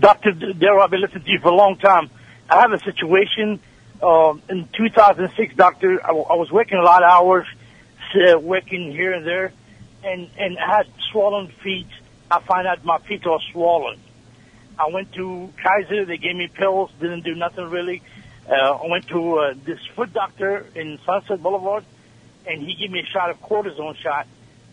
Dr. 0.00 0.32
Darrow, 0.32 0.82
I've 0.82 0.90
been 0.90 1.00
listening 1.00 1.24
to 1.24 1.30
you 1.30 1.38
for 1.40 1.48
a 1.48 1.54
long 1.54 1.76
time. 1.76 2.08
I 2.48 2.60
have 2.60 2.72
a 2.72 2.78
situation 2.80 3.58
uh, 4.02 4.34
in 4.48 4.68
2006, 4.76 5.54
Doctor. 5.56 6.00
I, 6.04 6.08
w- 6.08 6.26
I 6.28 6.34
was 6.34 6.50
working 6.52 6.78
a 6.78 6.82
lot 6.82 7.02
of 7.02 7.10
hours, 7.10 7.46
uh, 8.14 8.38
working 8.38 8.92
here 8.92 9.12
and 9.12 9.26
there, 9.26 9.52
and, 10.04 10.30
and 10.38 10.58
had 10.58 10.86
swollen 11.10 11.48
feet. 11.62 11.88
I 12.30 12.40
find 12.40 12.66
out 12.66 12.84
my 12.84 12.98
feet 12.98 13.26
are 13.26 13.40
swollen. 13.52 14.00
I 14.78 14.88
went 14.92 15.12
to 15.14 15.52
Kaiser. 15.62 16.04
They 16.04 16.16
gave 16.16 16.36
me 16.36 16.48
pills. 16.48 16.90
Didn't 17.00 17.24
do 17.24 17.34
nothing 17.34 17.70
really. 17.70 18.02
Uh, 18.48 18.52
I 18.52 18.86
went 18.88 19.08
to 19.08 19.38
uh, 19.38 19.54
this 19.64 19.78
foot 19.94 20.12
doctor 20.12 20.66
in 20.74 20.98
Sunset 21.06 21.42
Boulevard, 21.42 21.84
and 22.46 22.62
he 22.62 22.74
gave 22.74 22.90
me 22.90 23.00
a 23.00 23.06
shot 23.06 23.30
of 23.30 23.40
cortisone 23.40 23.96
shot. 23.96 24.26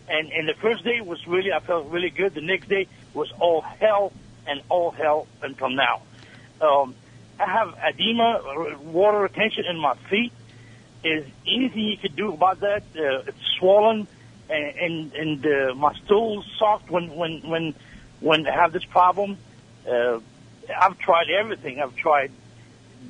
And 0.10 0.32
and 0.32 0.50
the 0.50 0.56
first 0.56 0.84
day 0.84 1.00
was 1.02 1.26
really 1.28 1.54
I 1.54 1.60
felt 1.60 1.88
really 1.88 2.10
good. 2.10 2.34
The 2.34 2.42
next 2.42 2.68
day 2.68 2.88
was 3.14 3.32
all 3.40 3.62
hell 3.62 4.12
and 4.48 4.62
all 4.70 4.92
hell 4.92 5.28
until 5.42 5.70
now. 5.70 6.02
Um, 6.60 6.96
I 7.40 7.50
have 7.50 7.78
edema, 7.84 8.78
water 8.84 9.20
retention 9.20 9.66
in 9.70 9.80
my 9.80 9.96
feet. 10.10 10.34
Is 11.04 11.26
anything 11.48 11.82
you 11.82 11.98
could 11.98 12.16
do 12.16 12.34
about 12.34 12.60
that? 12.60 12.84
Uh, 12.96 13.24
it's 13.28 13.38
swollen, 13.58 14.08
and 14.51 14.77
and, 14.77 15.13
and 15.13 15.46
uh, 15.46 15.75
my 15.75 15.93
stool's 16.05 16.46
soft 16.58 16.89
when 16.89 17.15
when 17.15 17.41
when 17.41 17.75
when 18.20 18.48
I 18.48 18.53
have 18.53 18.74
this 18.74 18.86
problem. 18.86 19.38
Uh, 19.89 20.20
I've 20.79 20.98
tried 21.00 21.29
everything. 21.29 21.79
I've 21.81 21.96
tried 21.96 22.31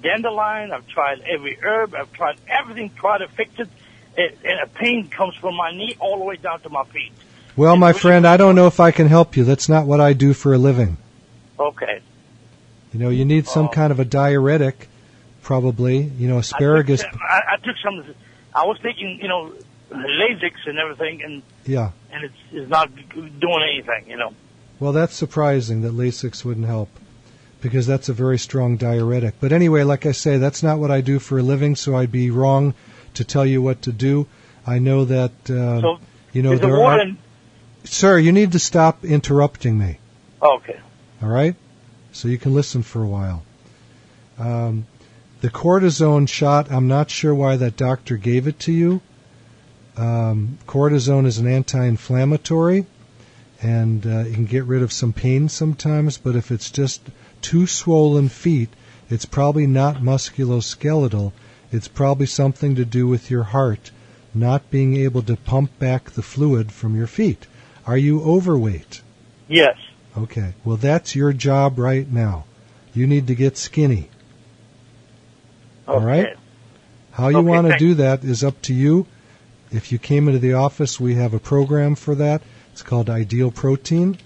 dandelion. 0.02 0.72
I've 0.72 0.88
tried 0.88 1.22
every 1.22 1.58
herb. 1.62 1.94
I've 1.96 2.12
tried 2.14 2.38
everything. 2.48 2.92
Try 2.96 3.18
to 3.18 3.28
fix 3.28 3.52
it, 3.60 3.70
it 4.18 4.38
and 4.44 4.60
a 4.62 4.68
pain 4.68 5.10
comes 5.10 5.36
from 5.36 5.56
my 5.56 5.72
knee 5.72 5.96
all 6.00 6.18
the 6.18 6.26
way 6.26 6.38
down 6.38 6.62
to 6.62 6.70
my 6.70 6.84
feet. 6.86 7.12
Well, 7.56 7.76
my 7.76 7.94
friend, 7.94 8.26
I 8.26 8.38
don't 8.38 8.56
know 8.56 8.68
if 8.68 8.80
I 8.80 8.92
can 8.92 9.08
help 9.08 9.36
you. 9.36 9.44
That's 9.44 9.68
not 9.68 9.86
what 9.86 10.00
I 10.00 10.14
do 10.14 10.34
for 10.34 10.54
a 10.54 10.58
living. 10.58 10.98
Okay. 11.60 12.02
You 12.94 13.00
know, 13.00 13.10
you 13.10 13.26
need 13.26 13.48
some 13.48 13.68
kind 13.68 13.92
of 13.92 14.00
a 14.00 14.06
diuretic, 14.06 14.88
probably. 15.42 16.00
You 16.00 16.28
know, 16.28 16.38
asparagus. 16.40 17.04
I 17.04 17.10
took, 17.10 17.22
I, 17.22 17.42
I 17.52 17.58
took 17.58 17.76
some. 17.84 18.16
I 18.54 18.66
was 18.66 18.78
thinking, 18.82 19.20
you 19.22 19.28
know, 19.28 19.54
Lasix 19.92 20.54
and 20.66 20.80
everything, 20.80 21.22
and 21.24 21.42
Yeah. 21.66 21.92
and 22.12 22.24
it's 22.24 22.34
it's 22.52 22.70
not 22.70 22.90
doing 23.16 23.64
anything. 23.74 24.10
You 24.10 24.18
know. 24.18 24.34
Well, 24.80 24.94
that's 24.94 25.14
surprising 25.16 25.82
that 25.82 25.94
Lasix 25.94 26.44
wouldn't 26.46 26.66
help 26.66 26.90
because 27.62 27.86
that's 27.86 28.10
a 28.10 28.14
very 28.14 28.40
strong 28.40 28.78
diuretic. 28.78 29.36
But 29.40 29.52
anyway, 29.52 29.84
like 29.84 30.06
I 30.06 30.12
say, 30.14 30.38
that's 30.38 30.64
not 30.64 30.80
what 30.80 30.90
I 30.92 31.02
do 31.02 31.20
for 31.20 31.38
a 31.38 31.44
living, 31.44 31.76
so 31.76 31.96
I'd 31.96 32.12
be 32.12 32.32
wrong 32.32 32.74
to 33.14 33.24
tell 33.24 33.46
you 33.46 33.62
what 33.62 33.82
to 33.84 33.92
do. 33.92 34.26
I 34.66 34.80
know 34.80 35.06
that 35.06 35.32
uh, 35.50 35.82
So, 35.82 36.00
you 36.34 36.42
know 36.42 36.58
there 36.58 36.82
are. 36.82 37.02
in- 37.02 37.18
Sir, 37.84 38.18
you 38.20 38.32
need 38.32 38.52
to 38.54 38.60
stop 38.60 39.04
interrupting 39.04 39.78
me. 39.78 39.98
Okay. 40.42 40.80
All 41.22 41.30
right, 41.30 41.56
so 42.12 42.28
you 42.28 42.38
can 42.38 42.54
listen 42.54 42.82
for 42.84 43.04
a 43.04 43.08
while. 43.08 43.44
Um, 44.40 44.86
the 45.42 45.50
cortisone 45.50 46.28
shot. 46.30 46.72
I'm 46.72 46.88
not 46.88 47.10
sure 47.12 47.34
why 47.36 47.56
that 47.58 47.76
doctor 47.78 48.18
gave 48.18 48.48
it 48.48 48.60
to 48.62 48.72
you. 48.72 49.02
Um, 50.02 50.58
cortisone 50.66 51.28
is 51.28 51.38
an 51.38 51.46
anti-inflammatory, 51.46 52.88
and 53.62 54.04
uh, 54.06 54.24
it 54.26 54.34
can 54.34 54.46
get 54.46 54.64
rid 54.66 54.82
of 54.82 54.92
some 54.92 55.14
pain 55.14 55.48
sometimes. 55.48 56.18
But 56.18 56.36
if 56.36 56.52
it's 56.52 56.72
just 56.72 57.02
two 57.42 57.68
swollen 57.68 58.30
feet, 58.30 58.70
it's 59.12 59.26
probably 59.26 59.68
not 59.68 59.98
musculoskeletal. 59.98 61.34
It's 61.72 61.88
probably 61.88 62.26
something 62.26 62.74
to 62.76 62.86
do 62.86 63.06
with 63.06 63.30
your 63.30 63.44
heart 63.44 63.92
not 64.34 64.72
being 64.72 64.96
able 64.96 65.22
to 65.22 65.36
pump 65.36 65.78
back 65.78 66.12
the 66.12 66.22
fluid 66.22 66.72
from 66.72 66.96
your 66.96 67.08
feet. 67.08 67.46
Are 67.86 67.98
you 67.98 68.24
overweight? 68.24 69.02
Yes. 69.48 69.78
Okay. 70.18 70.54
Well, 70.64 70.78
that's 70.78 71.16
your 71.16 71.34
job 71.34 71.78
right 71.78 72.10
now. 72.10 72.46
You 72.94 73.08
need 73.08 73.28
to 73.28 73.36
get 73.36 73.58
skinny. 73.58 74.10
All 75.88 76.00
right? 76.00 76.38
How 77.12 77.28
you 77.28 77.40
Okay, 77.40 77.48
want 77.48 77.68
to 77.68 77.78
do 77.78 77.94
that 77.96 78.24
is 78.24 78.44
up 78.44 78.62
to 78.64 78.74
you. 78.74 79.06
If 79.72 79.92
you 79.92 80.00
came 80.00 80.28
into 80.28 80.40
the 80.40 80.54
office, 80.54 81.00
we 81.00 81.16
have 81.16 81.34
a 81.34 81.40
program 81.40 81.96
for 81.96 82.16
that. 82.16 82.42
It's 82.74 82.82
called 82.84 83.10
Ideal 83.10 83.52
Protein, 83.52 84.18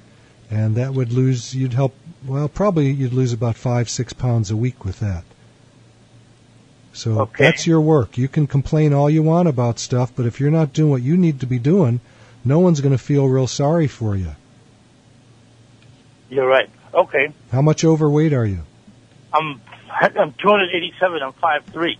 and 0.49 0.75
that 0.75 0.93
would 0.93 1.13
lose. 1.13 1.53
You'd 1.55 1.73
help. 1.73 1.95
Well, 2.25 2.47
probably 2.47 2.89
you'd 2.89 3.13
lose 3.13 3.33
about 3.33 3.55
five, 3.55 3.89
six 3.89 4.13
pounds 4.13 4.49
a 4.49 4.57
week 4.57 4.83
with 4.83 4.99
that. 4.99 5.23
So 6.93 7.19
Okay. 7.21 7.43
that's 7.43 7.67
your 7.67 7.81
work. 7.81 8.17
You 8.17 8.27
can 8.27 8.47
complain 8.47 8.93
all 8.93 9.09
you 9.09 9.21
want 9.21 9.47
about 9.47 9.79
stuff, 9.79 10.11
but 10.15 10.25
if 10.25 10.39
you're 10.39 10.49
not 10.49 10.73
doing 10.73 10.89
what 10.89 11.01
you 11.01 11.17
need 11.17 11.41
to 11.41 11.45
be 11.45 11.59
doing, 11.59 11.99
no 12.43 12.59
one's 12.59 12.81
going 12.81 12.93
to 12.93 12.97
feel 12.97 13.27
real 13.27 13.47
sorry 13.47 13.87
for 13.87 14.15
you. 14.15 14.31
You're 16.29 16.47
right. 16.47 16.69
Okay. 16.93 17.33
How 17.51 17.61
much 17.61 17.83
overweight 17.83 18.33
are 18.33 18.45
you? 18.45 18.61
I'm 19.33 19.61
I'm 19.91 20.33
287. 20.33 21.21
I'm 21.21 21.33
5'3". 21.33 21.97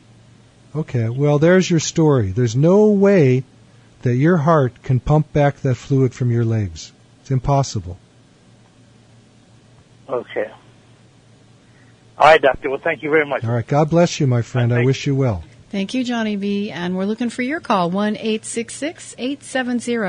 Okay, 0.76 1.10
well, 1.10 1.40
there's 1.40 1.70
your 1.70 1.80
story. 1.80 2.32
There's 2.32 2.56
no 2.56 2.90
way 2.90 3.44
that 4.02 4.16
your 4.16 4.38
heart 4.38 4.84
can 4.84 5.00
pump 5.00 5.32
back 5.32 5.62
that 5.62 5.76
fluid 5.76 6.14
from 6.14 6.32
your 6.32 6.44
legs. 6.44 6.92
It's 7.22 7.32
impossible. 7.32 7.98
Okay. 10.10 10.52
All 12.18 12.28
right, 12.28 12.42
doctor. 12.42 12.70
Well, 12.70 12.80
thank 12.84 13.04
you 13.04 13.10
very 13.10 13.26
much. 13.26 13.44
All 13.44 13.52
right, 13.52 13.66
God 13.66 13.90
bless 13.90 14.20
you, 14.20 14.28
my 14.28 14.42
friend. 14.42 14.74
I 14.74 14.84
wish 14.84 15.08
you 15.08 15.16
well. 15.16 15.44
Thank 15.70 15.94
you, 15.94 16.04
Johnny 16.04 16.36
B. 16.36 16.72
And 16.72 16.96
we're 16.96 17.06
looking 17.06 17.30
for 17.30 17.42
your 17.42 17.60
call, 17.60 17.90
1 17.90 18.18
870 18.18 19.16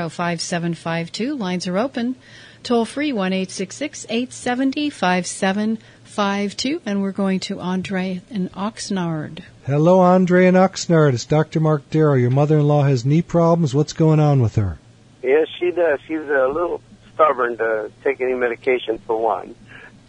5752. 0.09 1.37
Lines 1.37 1.67
are 1.67 1.79
open. 1.79 2.17
Toll 2.63 2.85
free, 2.85 3.13
1 3.13 3.33
870 3.33 4.91
5752. 4.91 5.83
And 6.87 7.03
we're 7.03 7.13
going 7.13 7.41
to 7.41 7.61
Andre 7.61 8.23
in 8.31 8.49
Oxnard. 8.55 9.43
Hello, 9.67 10.01
Andre 10.01 10.47
and 10.47 10.57
Oxnard. 10.57 11.13
It's 11.13 11.27
Dr. 11.27 11.61
Mark 11.61 11.91
Darrow. 11.91 12.15
Your 12.15 12.31
mother-in-law 12.31 12.85
has 12.85 13.05
knee 13.05 13.21
problems. 13.21 13.75
What's 13.75 13.93
going 13.93 14.19
on 14.19 14.41
with 14.41 14.55
her? 14.55 14.79
Yes, 15.23 15.47
she 15.61 15.73
does. 15.73 16.01
She's 16.09 16.21
a 16.21 16.49
little 16.51 16.81
stubborn 17.13 17.59
to 17.59 17.93
take 18.03 18.23
any 18.23 18.33
medication 18.33 18.97
for 18.97 19.21
one. 19.21 19.55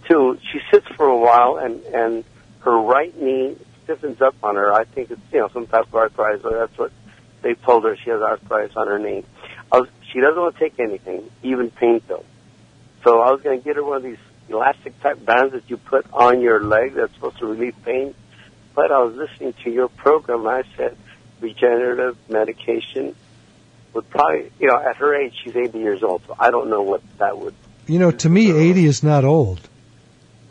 Two, 0.08 0.40
she 0.50 0.62
sits 0.72 0.88
for 0.96 1.08
a 1.08 1.18
while 1.18 1.58
and 1.58 1.84
and 1.88 2.24
her 2.60 2.80
right 2.80 3.14
knee 3.22 3.58
stiffens 3.84 4.22
up 4.22 4.36
on 4.42 4.56
her. 4.56 4.72
I 4.72 4.86
think 4.86 5.12
it's 5.12 5.20
you 5.34 5.40
know 5.40 5.50
some 5.50 5.68
type 5.68 5.88
of 5.88 5.96
arthritis. 5.96 6.46
Or 6.46 6.52
that's 6.52 6.78
what 6.78 6.94
they 7.42 7.56
told 7.56 7.84
her. 7.84 7.98
She 7.98 8.12
has 8.12 8.22
arthritis 8.22 8.78
on 8.78 8.88
her 8.88 8.98
knee. 8.98 9.26
I 9.74 9.82
was, 9.82 9.90
she 10.10 10.22
doesn't 10.22 10.42
want 10.42 10.56
to 10.56 10.60
take 10.62 10.80
anything, 10.80 11.30
even 11.44 11.70
pain 11.70 12.00
pills. 12.00 12.24
So 13.04 13.20
I 13.20 13.32
was 13.32 13.42
going 13.42 13.60
to 13.60 13.66
get 13.66 13.76
her 13.76 13.84
one 13.84 13.98
of 13.98 14.04
these 14.04 14.18
elastic 14.50 15.00
type 15.01 15.24
bands 15.25 15.54
that 15.54 15.70
you 15.70 15.77
put 15.77 16.06
on 16.13 16.42
your 16.42 16.63
leg 16.63 16.94
that's 16.94 17.13
supposed 17.13 17.38
to 17.39 17.46
relieve 17.48 17.75
pain. 17.84 18.13
But 18.75 18.92
I 18.92 19.01
was 19.04 19.16
listening 19.16 19.54
to 19.63 19.72
your 19.72 19.89
program. 19.89 20.46
and 20.46 20.50
I 20.50 20.63
said 20.75 20.98
regenerative 21.42 22.18
medication 22.30 23.16
would 23.94 24.10
probably, 24.10 24.51
you 24.60 24.68
know, 24.68 24.77
at 24.77 24.98
her 24.98 25.16
age, 25.16 25.34
she's 25.44 25.56
80 25.56 25.80
years 25.80 26.04
old, 26.04 26.22
so 26.27 26.36
I 26.39 26.51
don't 26.51 26.70
know 26.70 26.82
what 26.84 27.01
that 27.18 27.38
would. 27.38 27.56
You 27.88 28.00
know, 28.00 28.12
to 28.12 28.30
me, 28.30 28.51
80 28.51 28.86
is 28.86 29.01
not 29.04 29.24
old. 29.24 29.62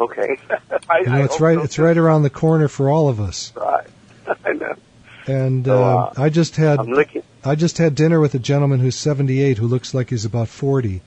Okay, 0.00 0.36
I, 0.90 0.98
You 1.00 1.06
know, 1.06 1.24
it's 1.24 1.40
right. 1.40 1.56
so, 1.56 1.62
It's 1.64 1.74
too. 1.76 1.82
right 1.84 1.96
around 1.96 2.22
the 2.22 2.30
corner 2.30 2.68
for 2.68 2.90
all 2.90 3.08
of 3.08 3.20
us. 3.20 3.52
Right, 3.56 3.86
I 4.44 4.52
know. 4.52 4.74
And 5.26 5.64
So, 5.66 5.82
uh, 5.82 5.96
uh, 5.96 6.12
I 6.22 6.28
just 6.28 6.56
had 6.56 6.78
I'm 6.80 6.86
looking. 6.92 7.22
I 7.44 7.54
just 7.54 7.78
had 7.78 7.94
dinner 7.94 8.20
with 8.20 8.34
a 8.34 8.38
gentleman 8.38 8.80
who's 8.80 8.96
78 8.96 9.58
who 9.58 9.66
looks 9.68 9.94
like 9.94 10.10
he's 10.10 10.24
about 10.24 10.48
40 10.48 11.00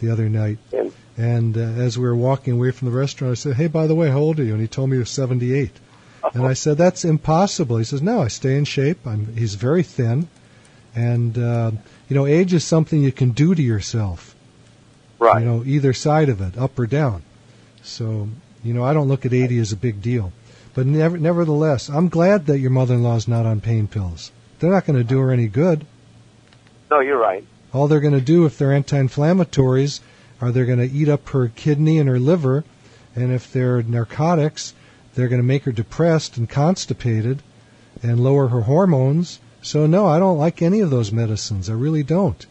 the 0.00 0.10
other 0.10 0.28
night. 0.28 0.58
And- 0.72 0.85
And 1.16 1.56
uh, 1.56 1.60
as 1.60 1.98
we 1.98 2.04
were 2.04 2.16
walking 2.16 2.54
away 2.54 2.70
from 2.72 2.90
the 2.90 2.96
restaurant, 2.96 3.32
I 3.32 3.34
said, 3.34 3.56
"Hey, 3.56 3.68
by 3.68 3.86
the 3.86 3.94
way, 3.94 4.10
how 4.10 4.18
old 4.18 4.38
are 4.38 4.44
you?" 4.44 4.52
And 4.52 4.60
he 4.60 4.68
told 4.68 4.90
me 4.90 4.96
he 4.96 5.00
was 5.00 5.10
78. 5.10 5.70
And 6.34 6.46
I 6.46 6.52
said, 6.52 6.76
"That's 6.76 7.04
impossible." 7.04 7.78
He 7.78 7.84
says, 7.84 8.02
"No, 8.02 8.20
I 8.20 8.28
stay 8.28 8.56
in 8.56 8.64
shape. 8.64 9.06
I'm." 9.06 9.34
He's 9.36 9.54
very 9.54 9.82
thin, 9.82 10.28
and 10.94 11.38
uh, 11.38 11.70
you 12.08 12.16
know, 12.16 12.26
age 12.26 12.52
is 12.52 12.64
something 12.64 13.02
you 13.02 13.12
can 13.12 13.30
do 13.30 13.54
to 13.54 13.62
yourself. 13.62 14.34
Right. 15.18 15.40
You 15.40 15.46
know, 15.46 15.62
either 15.64 15.92
side 15.92 16.28
of 16.28 16.40
it, 16.40 16.58
up 16.58 16.78
or 16.78 16.86
down. 16.86 17.22
So, 17.82 18.28
you 18.62 18.74
know, 18.74 18.84
I 18.84 18.92
don't 18.92 19.08
look 19.08 19.24
at 19.24 19.32
80 19.32 19.58
as 19.58 19.72
a 19.72 19.76
big 19.76 20.02
deal. 20.02 20.32
But 20.74 20.86
never, 20.86 21.16
nevertheless, 21.16 21.88
I'm 21.88 22.08
glad 22.08 22.46
that 22.46 22.58
your 22.58 22.70
mother-in-law's 22.70 23.28
not 23.28 23.46
on 23.46 23.60
pain 23.62 23.86
pills. 23.86 24.30
They're 24.58 24.70
not 24.70 24.84
going 24.84 24.98
to 24.98 25.04
do 25.04 25.18
her 25.20 25.30
any 25.30 25.46
good. 25.46 25.86
No, 26.90 27.00
you're 27.00 27.18
right. 27.18 27.44
All 27.72 27.88
they're 27.88 28.00
going 28.00 28.12
to 28.12 28.20
do 28.20 28.44
if 28.44 28.58
they're 28.58 28.72
anti-inflammatories 28.72 30.00
are 30.40 30.52
they're 30.52 30.66
going 30.66 30.78
to 30.78 30.90
eat 30.90 31.08
up 31.08 31.28
her 31.30 31.48
kidney 31.48 31.98
and 31.98 32.08
her 32.08 32.18
liver, 32.18 32.64
and 33.14 33.32
if 33.32 33.52
they're 33.52 33.82
narcotics, 33.82 34.74
they're 35.14 35.28
going 35.28 35.40
to 35.40 35.46
make 35.46 35.64
her 35.64 35.72
depressed 35.72 36.36
and 36.36 36.48
constipated 36.48 37.42
and 38.02 38.20
lower 38.20 38.48
her 38.48 38.62
hormones. 38.62 39.40
So 39.62 39.86
no, 39.86 40.06
I 40.06 40.18
don't 40.18 40.38
like 40.38 40.60
any 40.60 40.80
of 40.80 40.90
those 40.90 41.10
medicines. 41.10 41.70
I 41.70 41.72
really 41.72 42.02
don't. 42.02 42.46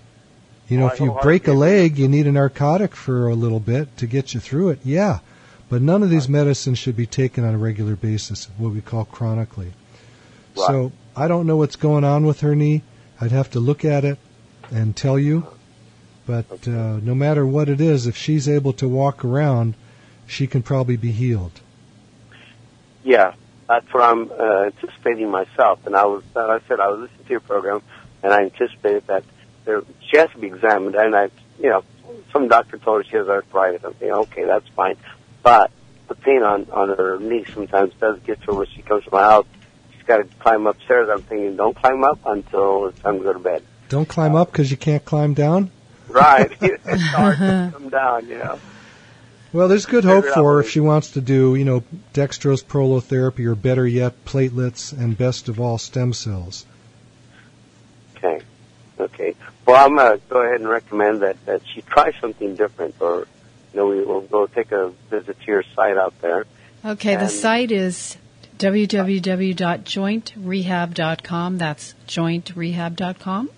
You 0.67 0.77
know, 0.77 0.85
Well, 0.85 0.93
if 0.93 0.99
you 0.99 1.17
break 1.21 1.47
a 1.47 1.53
leg, 1.53 1.99
you 1.99 2.07
need 2.07 2.25
a 2.25 2.31
narcotic 2.31 2.95
for 2.95 3.27
a 3.27 3.35
little 3.35 3.59
bit 3.59 3.95
to 3.97 4.07
get 4.07 4.33
you 4.33 4.39
through 4.39 4.69
it. 4.69 4.79
Yeah. 4.83 5.19
But 5.69 5.81
none 5.81 6.03
of 6.03 6.09
these 6.09 6.27
medicines 6.27 6.79
should 6.79 6.95
be 6.95 7.05
taken 7.05 7.43
on 7.43 7.53
a 7.53 7.57
regular 7.57 7.95
basis, 7.95 8.49
what 8.57 8.73
we 8.73 8.81
call 8.81 9.05
chronically. 9.05 9.73
Right. 10.57 10.67
So 10.67 10.91
I 11.15 11.27
don't 11.27 11.47
know 11.47 11.57
what's 11.57 11.75
going 11.75 12.03
on 12.03 12.25
with 12.25 12.41
her 12.41 12.55
knee. 12.55 12.81
I'd 13.21 13.31
have 13.31 13.49
to 13.51 13.59
look 13.59 13.85
at 13.85 14.03
it 14.03 14.17
and 14.71 14.95
tell 14.95 15.19
you. 15.19 15.47
But 16.25 16.67
uh, 16.67 16.99
no 17.01 17.13
matter 17.13 17.45
what 17.45 17.69
it 17.69 17.79
is, 17.79 18.07
if 18.07 18.17
she's 18.17 18.49
able 18.49 18.73
to 18.73 18.87
walk 18.87 19.23
around, 19.23 19.75
she 20.27 20.47
can 20.47 20.63
probably 20.63 20.97
be 20.97 21.11
healed. 21.11 21.61
Yeah, 23.03 23.33
that's 23.67 23.91
what 23.93 24.03
I'm 24.03 24.31
uh, 24.31 24.63
anticipating 24.65 25.29
myself. 25.29 25.85
And 25.85 25.95
I 25.95 26.05
was, 26.05 26.23
uh, 26.35 26.47
I 26.47 26.59
said, 26.67 26.79
I 26.79 26.87
was 26.87 27.01
listening 27.01 27.25
to 27.25 27.29
your 27.29 27.39
program, 27.41 27.81
and 28.23 28.33
I 28.33 28.41
anticipated 28.43 29.05
that 29.07 29.23
there, 29.65 29.83
she 30.09 30.17
has 30.17 30.31
to 30.31 30.39
be 30.39 30.47
examined. 30.47 30.95
And 30.95 31.15
I, 31.15 31.29
you 31.59 31.69
know, 31.69 31.83
some 32.33 32.47
doctor 32.47 32.77
told 32.77 33.03
her 33.05 33.09
she 33.09 33.17
has 33.17 33.27
arthritis. 33.27 33.83
I'm 33.83 33.93
thinking, 33.93 34.11
okay, 34.11 34.45
that's 34.45 34.67
fine. 34.69 34.97
But 35.43 35.71
the 36.07 36.15
pain 36.15 36.43
on 36.43 36.67
on 36.71 36.89
her 36.89 37.19
knee 37.19 37.45
sometimes 37.53 37.93
does 37.99 38.19
get 38.21 38.41
to 38.41 38.47
her 38.47 38.53
when 38.53 38.67
she 38.67 38.81
comes 38.81 39.03
to 39.05 39.09
my 39.11 39.21
house. 39.21 39.45
She's 39.93 40.03
got 40.03 40.17
to 40.17 40.23
climb 40.39 40.65
upstairs. 40.67 41.09
I'm 41.11 41.21
thinking, 41.21 41.55
don't 41.55 41.75
climb 41.75 42.03
up 42.03 42.19
until 42.25 42.87
it's 42.87 42.99
time 42.99 43.19
to 43.19 43.23
go 43.23 43.33
to 43.33 43.39
bed. 43.39 43.63
Don't 43.89 44.07
climb 44.09 44.35
up 44.35 44.51
because 44.51 44.71
you 44.71 44.77
can't 44.77 45.05
climb 45.05 45.35
down. 45.35 45.71
Right. 46.07 46.51
it's 46.61 47.03
hard 47.03 47.37
to 47.37 47.45
uh-huh. 47.45 47.71
come 47.71 47.89
down, 47.89 48.27
you 48.27 48.37
know. 48.37 48.59
Well, 49.53 49.69
there's 49.69 49.85
good 49.85 50.03
hope 50.03 50.25
for 50.25 50.55
her 50.55 50.59
if 50.59 50.69
she 50.69 50.81
wants 50.81 51.11
to 51.11 51.21
do, 51.21 51.55
you 51.55 51.63
know, 51.63 51.81
dextrose 52.13 52.61
prolotherapy 52.61 53.45
or 53.45 53.55
better 53.55 53.87
yet, 53.87 54.25
platelets 54.25 54.91
and 54.91 55.17
best 55.17 55.47
of 55.47 55.61
all, 55.61 55.77
stem 55.77 56.11
cells. 56.11 56.65
Okay. 58.17 58.41
Okay. 58.99 59.33
Well, 59.65 59.85
I'm 59.85 59.95
gonna 59.95 60.19
go 60.29 60.41
ahead 60.41 60.59
and 60.59 60.69
recommend 60.69 61.21
that 61.21 61.37
that 61.45 61.61
she 61.65 61.81
try 61.81 62.11
something 62.19 62.55
different, 62.55 62.95
or 62.99 63.27
you 63.73 63.79
know, 63.79 63.87
we 63.87 64.03
will 64.03 64.21
go 64.21 64.47
take 64.47 64.73
a 64.73 64.91
visit 65.09 65.39
to 65.39 65.47
your 65.47 65.63
site 65.75 65.97
out 65.97 66.13
there. 66.21 66.45
Okay, 66.83 67.15
the 67.15 67.29
site 67.29 67.71
is 67.71 68.17
www.jointrehab.com. 68.57 71.57
That's 71.57 71.95
jointrehab.com. 72.07 73.49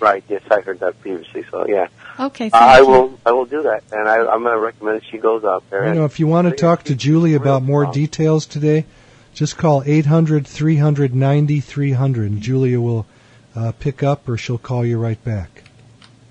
Right. 0.00 0.22
Yes, 0.28 0.42
I 0.50 0.60
heard 0.60 0.80
that 0.80 1.00
previously. 1.00 1.44
So 1.50 1.66
yeah, 1.66 1.88
Okay, 2.18 2.50
thank 2.50 2.62
I 2.62 2.78
you. 2.78 2.86
will. 2.86 3.18
I 3.24 3.32
will 3.32 3.46
do 3.46 3.62
that, 3.62 3.84
and 3.92 4.08
I, 4.08 4.18
I'm 4.18 4.42
gonna 4.42 4.58
recommend 4.58 5.02
she 5.10 5.18
goes 5.18 5.44
out 5.44 5.64
there. 5.70 5.84
You 5.84 5.90
and 5.90 5.98
know, 5.98 6.04
if 6.04 6.20
you 6.20 6.26
want 6.26 6.48
to 6.48 6.54
talk 6.54 6.84
to 6.84 6.94
Julie 6.94 7.34
about 7.34 7.62
more 7.62 7.90
details 7.92 8.46
today, 8.46 8.84
just 9.34 9.56
call 9.56 9.82
800 9.84 10.46
300 10.46 11.14
9300 11.14 12.30
and 12.30 12.40
Julia 12.40 12.80
will 12.80 13.06
uh, 13.54 13.72
pick 13.72 14.02
up 14.02 14.28
or 14.28 14.38
she'll 14.38 14.58
call 14.58 14.84
you 14.84 14.98
right 14.98 15.22
back. 15.22 15.62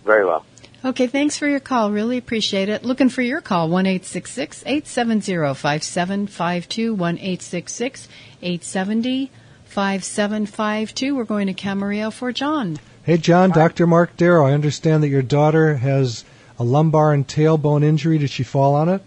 Very 0.04 0.26
well. 0.26 0.46
Okay, 0.84 1.08
thanks 1.08 1.38
for 1.38 1.48
your 1.48 1.60
call. 1.60 1.92
Really 1.92 2.18
appreciate 2.18 2.70
it. 2.70 2.86
Looking 2.86 3.10
for 3.10 3.24
your 3.24 3.42
call, 3.42 3.70
1 3.70 3.86
870 3.88 5.54
5752, 5.56 6.94
1 6.94 7.18
870 7.20 9.32
5752. 9.66 11.16
We're 11.16 11.24
going 11.24 11.48
to 11.48 11.54
Camarillo 11.54 12.14
for 12.14 12.32
John. 12.32 12.78
Hey, 13.06 13.18
John, 13.18 13.52
Dr. 13.52 13.86
Mark 13.86 14.18
Darrow, 14.18 14.48
I 14.48 14.54
understand 14.54 15.04
that 15.04 15.10
your 15.10 15.22
daughter 15.22 15.76
has 15.78 16.26
a 16.58 16.64
lumbar 16.64 17.14
and 17.14 17.28
tailbone 17.28 17.84
injury. 17.84 18.18
Did 18.18 18.32
she 18.32 18.42
fall 18.44 18.74
on 18.74 18.90
it? 18.90 19.04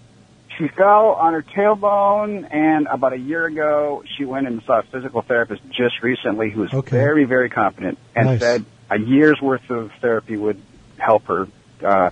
She 0.56 0.68
fell 0.68 1.10
on 1.12 1.32
her 1.32 1.42
tailbone, 1.42 2.46
and 2.52 2.86
about 2.88 3.12
a 3.12 3.18
year 3.18 3.46
ago, 3.46 4.02
she 4.16 4.24
went 4.24 4.46
and 4.46 4.62
saw 4.62 4.80
a 4.80 4.82
physical 4.84 5.22
therapist 5.22 5.62
just 5.70 6.00
recently 6.02 6.50
who 6.50 6.60
was 6.62 6.72
Okay. 6.72 6.96
very, 6.96 7.24
very 7.24 7.48
competent 7.50 7.98
and 8.14 8.26
Nice. 8.26 8.40
said 8.40 8.64
a 8.90 8.98
year's 8.98 9.40
worth 9.40 9.68
of 9.70 9.90
therapy 10.00 10.36
would 10.36 10.60
help 10.96 11.26
her, 11.26 11.48
uh, 11.84 12.10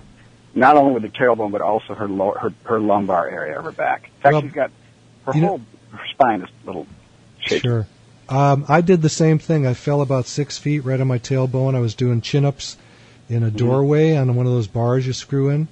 not 0.55 0.75
only 0.75 0.93
with 0.93 1.03
the 1.03 1.09
tailbone, 1.17 1.51
but 1.51 1.61
also 1.61 1.93
her, 1.93 2.07
lower, 2.07 2.37
her, 2.37 2.53
her 2.63 2.79
lumbar 2.79 3.27
area 3.29 3.57
of 3.59 3.63
her 3.65 3.71
back. 3.71 4.03
In 4.17 4.21
fact, 4.21 4.33
Well, 4.33 4.41
she's 4.41 4.51
got 4.51 4.71
her 5.25 5.33
you 5.35 5.41
know- 5.41 5.47
whole 5.47 5.61
her 5.91 6.05
spine 6.11 6.41
is 6.41 6.49
a 6.63 6.67
little 6.67 6.85
shaky. 7.39 7.61
Sure. 7.67 7.87
Um, 8.29 8.65
I 8.67 8.81
did 8.81 9.01
the 9.01 9.09
same 9.09 9.39
thing. 9.39 9.65
I 9.65 9.73
fell 9.73 10.01
about 10.01 10.25
six 10.25 10.57
feet 10.57 10.81
right 10.81 10.99
on 10.99 11.07
my 11.07 11.19
tailbone. 11.19 11.75
I 11.75 11.79
was 11.79 11.95
doing 11.95 12.21
chin 12.21 12.45
ups 12.45 12.77
in 13.29 13.43
a 13.43 13.51
doorway 13.51 14.15
on 14.15 14.35
one 14.35 14.45
of 14.45 14.51
those 14.51 14.67
bars 14.67 15.07
you 15.07 15.13
screw 15.13 15.49
in. 15.49 15.67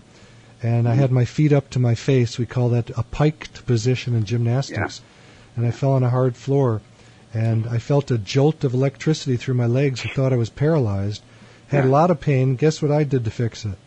And 0.63 0.87
I 0.87 0.95
had 0.95 1.11
my 1.11 1.25
feet 1.25 1.51
up 1.53 1.69
to 1.71 1.79
my 1.79 1.95
face. 1.95 2.39
We 2.39 2.45
call 2.45 2.69
that 2.69 2.89
a 2.97 3.03
piked 3.03 3.65
position 3.65 4.15
in 4.15 4.23
gymnastics. 4.23 5.01
And 5.55 5.65
I 5.65 5.71
fell 5.71 5.91
on 5.91 6.03
a 6.03 6.09
hard 6.09 6.35
floor. 6.35 6.81
And 7.33 7.67
I 7.67 7.77
felt 7.77 8.11
a 8.11 8.17
jolt 8.17 8.63
of 8.63 8.73
electricity 8.73 9.35
through 9.35 9.55
my 9.55 9.67
legs. 9.67 10.05
I 10.05 10.09
thought 10.09 10.33
I 10.33 10.37
was 10.37 10.49
paralyzed. 10.49 11.21
Had 11.67 11.85
a 11.85 11.89
lot 11.89 12.09
of 12.11 12.21
pain. 12.21 12.55
Guess 12.55 12.81
what 12.81 12.91
I 12.91 13.03
did 13.03 13.25
to 13.25 13.31
fix 13.31 13.65
it? 13.65 13.77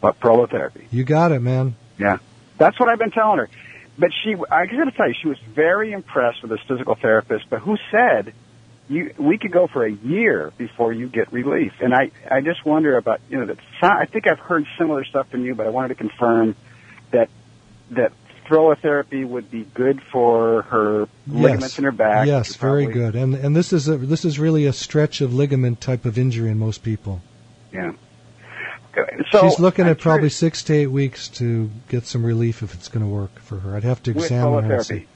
But 0.00 0.20
prolotherapy. 0.20 0.84
You 0.90 1.02
got 1.02 1.32
it, 1.32 1.40
man. 1.40 1.74
Yeah, 1.98 2.18
that's 2.58 2.78
what 2.78 2.88
I've 2.88 2.98
been 2.98 3.10
telling 3.10 3.38
her. 3.38 3.48
But 3.98 4.10
she, 4.22 4.34
I 4.50 4.66
got 4.66 4.84
to 4.84 4.90
tell 4.90 5.08
you, 5.08 5.14
she 5.20 5.28
was 5.28 5.38
very 5.54 5.92
impressed 5.92 6.42
with 6.42 6.50
this 6.50 6.60
physical 6.66 6.96
therapist. 6.96 7.48
But 7.48 7.60
who 7.60 7.76
said 7.90 8.34
you 8.88 9.14
we 9.18 9.38
could 9.38 9.52
go 9.52 9.66
for 9.66 9.84
a 9.84 9.92
year 9.92 10.52
before 10.58 10.92
you 10.92 11.08
get 11.08 11.32
relief? 11.32 11.72
And 11.80 11.94
I, 11.94 12.10
I 12.30 12.40
just 12.40 12.64
wonder 12.64 12.96
about 12.96 13.20
you 13.28 13.38
know 13.38 13.46
that. 13.46 13.58
I 13.82 14.06
think 14.06 14.26
I've 14.26 14.40
heard 14.40 14.66
similar 14.78 15.04
stuff 15.04 15.28
from 15.30 15.44
you, 15.44 15.54
but 15.54 15.66
I 15.66 15.70
wanted 15.70 15.88
to 15.88 15.94
confirm 15.94 16.56
that 17.12 17.28
that 17.92 18.12
therapy 18.82 19.24
would 19.24 19.50
be 19.50 19.64
good 19.74 20.02
for 20.12 20.62
her 20.62 21.08
ligaments 21.26 21.78
in 21.78 21.84
her 21.84 21.92
back. 21.92 22.26
Yes, 22.26 22.56
very 22.56 22.86
good. 22.86 23.14
And 23.14 23.34
and 23.34 23.54
this 23.54 23.72
is 23.72 23.88
a, 23.88 23.96
this 23.96 24.24
is 24.24 24.38
really 24.38 24.66
a 24.66 24.72
stretch 24.72 25.20
of 25.20 25.32
ligament 25.34 25.80
type 25.80 26.04
of 26.04 26.18
injury 26.18 26.50
in 26.50 26.58
most 26.58 26.82
people. 26.82 27.22
Yeah. 27.72 27.92
So 29.30 29.48
She's 29.48 29.58
looking 29.58 29.84
I'm 29.86 29.92
at 29.92 29.98
probably 30.00 30.20
curious, 30.30 30.36
six 30.36 30.62
to 30.64 30.74
eight 30.74 30.86
weeks 30.88 31.28
to 31.30 31.70
get 31.88 32.04
some 32.06 32.24
relief 32.24 32.62
if 32.62 32.74
it's 32.74 32.88
going 32.88 33.04
to 33.04 33.10
work 33.10 33.38
for 33.40 33.58
her. 33.58 33.76
I'd 33.76 33.84
have 33.84 34.02
to 34.04 34.10
examine 34.10 34.64
her. 34.64 34.74
and 34.74 34.82
prolotherapy. 34.82 34.86
see. 35.00 35.06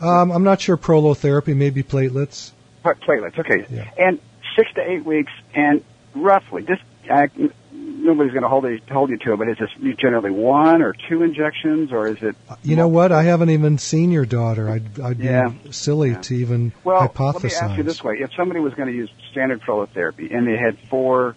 Um, 0.00 0.30
I'm 0.30 0.44
not 0.44 0.60
sure 0.60 0.76
prolotherapy, 0.76 1.56
maybe 1.56 1.82
platelets. 1.82 2.52
Platelets. 2.84 3.38
Okay, 3.38 3.64
Yeah. 3.70 3.88
and 3.98 4.18
six 4.56 4.72
to 4.74 4.82
eight 4.90 5.04
weeks, 5.04 5.32
and 5.54 5.82
roughly, 6.14 6.62
just 6.62 6.82
I, 7.10 7.28
nobody's 7.72 8.32
going 8.32 8.42
to 8.42 8.48
hold 8.48 8.64
you 8.64 8.78
hold 8.90 9.10
you 9.10 9.16
to 9.18 9.32
it, 9.32 9.36
but 9.38 9.48
is 9.48 9.56
this 9.58 9.70
generally 9.98 10.30
one 10.30 10.82
or 10.82 10.94
two 11.08 11.22
injections, 11.22 11.92
or 11.92 12.08
is 12.08 12.18
it? 12.22 12.36
You 12.62 12.76
know 12.76 12.88
what? 12.88 13.10
I 13.12 13.22
haven't 13.22 13.50
even 13.50 13.78
seen 13.78 14.10
your 14.10 14.26
daughter. 14.26 14.68
I'd, 14.68 15.00
I'd 15.00 15.18
be 15.18 15.24
Yeah. 15.24 15.52
silly 15.70 16.14
to 16.16 16.34
even 16.34 16.72
Well, 16.84 17.08
hypothesize. 17.08 17.34
let 17.34 17.44
me 17.44 17.54
ask 17.54 17.76
you 17.78 17.82
this 17.84 18.04
way: 18.04 18.16
If 18.20 18.30
somebody 18.36 18.60
was 18.60 18.74
going 18.74 18.88
to 18.88 18.94
use 18.94 19.10
standard 19.30 19.62
prolotherapy 19.62 20.34
and 20.34 20.46
they 20.46 20.56
had 20.56 20.78
four 20.90 21.36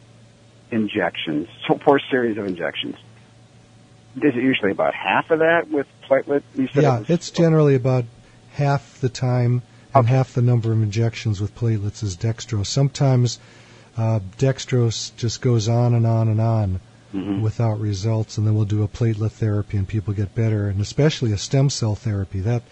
injections, 0.72 1.48
so 1.68 1.78
four 1.84 2.00
series 2.12 2.38
of 2.38 2.46
injections, 2.46 2.96
is 4.18 4.36
it 4.36 4.42
usually 4.44 4.72
about 4.72 4.94
half 4.94 5.30
of 5.32 5.40
that 5.40 5.70
with 5.70 5.88
platelet? 6.10 6.44
It 6.58 6.70
yeah, 6.76 7.00
was- 7.00 7.10
it's 7.10 7.32
generally 7.32 7.76
about 7.76 8.06
half 8.54 9.00
the 9.00 9.10
time 9.10 9.62
and 9.94 10.08
half 10.08 10.34
the 10.34 10.42
number 10.42 10.72
of 10.72 10.82
injections 10.82 11.40
with 11.42 11.56
platelets 11.56 12.04
is 12.04 12.16
dextrose. 12.18 12.68
Sometimes 12.68 13.40
uh, 13.98 14.20
dextrose 14.38 15.16
just 15.16 15.42
goes 15.42 15.68
on 15.68 15.94
and 15.94 16.06
on 16.06 16.28
and 16.28 16.42
on 16.42 16.80
Mm-hmm. 17.14 17.42
without 17.42 17.80
results, 17.80 18.38
and 18.38 18.46
then 18.46 18.54
we'll 18.54 18.66
do 18.66 18.84
a 18.84 18.88
platelet 18.90 19.32
therapy 19.32 19.78
and 19.78 19.88
people 19.88 20.14
get 20.14 20.36
better, 20.36 20.68
and 20.68 20.82
especially 20.82 21.32
a 21.32 21.38
stem 21.38 21.70
cell 21.70 21.96
therapy. 21.96 22.42
That 22.42 22.64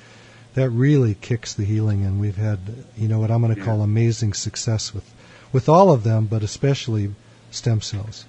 that 0.56 0.70
really 0.72 1.16
kicks 1.16 1.54
the 1.54 1.64
healing, 1.64 2.04
and 2.04 2.20
we've 2.20 2.36
had 2.36 2.60
you 2.98 3.08
know 3.08 3.18
what 3.20 3.32
I'm 3.32 3.42
going 3.42 3.56
to 3.56 3.62
call 3.64 3.82
amazing 3.82 4.34
success 4.34 4.94
with 4.94 5.10
with 5.54 5.70
all 5.70 5.90
of 5.90 6.04
them, 6.04 6.26
but 6.26 6.44
especially 6.44 7.16
stem 7.56 7.82
cells. 7.82 8.26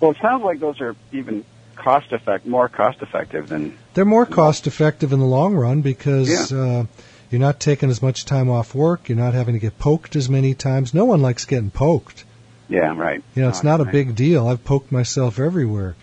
Well, 0.00 0.12
it 0.12 0.16
sounds 0.20 0.44
like 0.44 0.60
those 0.60 0.80
are 0.80 0.94
even 1.12 1.44
cost 1.76 2.12
effect, 2.12 2.46
more 2.46 2.68
cost 2.68 3.02
effective 3.02 3.48
than 3.48 3.76
They're 3.94 4.04
more 4.04 4.26
cost 4.26 4.66
effective 4.66 5.12
in 5.12 5.20
the 5.20 5.26
long 5.26 5.54
run 5.54 5.80
because 5.82 6.52
uh, 6.52 6.84
you're 7.30 7.40
not 7.40 7.60
taking 7.60 7.90
as 7.90 8.02
much 8.02 8.24
time 8.24 8.48
off 8.50 8.74
work. 8.74 9.08
You're 9.08 9.18
not 9.18 9.34
having 9.34 9.54
to 9.54 9.60
get 9.60 9.78
poked 9.78 10.16
as 10.16 10.28
many 10.28 10.54
times. 10.54 10.92
No 10.94 11.04
one 11.04 11.22
likes 11.22 11.44
getting 11.44 11.70
poked. 11.70 12.24
yeah, 12.68 12.96
right. 12.96 13.22
You 13.34 13.42
know, 13.42 13.48
it's 13.48 13.62
not 13.64 13.80
a 13.80 13.84
right. 13.84 13.92
big 13.92 14.14
deal. 14.16 14.48
I've 14.48 14.64
poked 14.64 14.90
myself 14.92 15.38
everywhere, 15.38 15.94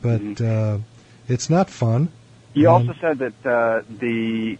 but 0.00 0.40
uh, 0.40 0.78
it's 1.28 1.48
not 1.50 1.70
fun. 1.70 2.08
You 2.54 2.68
And- 2.70 2.88
also 2.90 3.00
said 3.00 3.18
that 3.18 3.46
uh, 3.46 3.82
the 3.88 4.58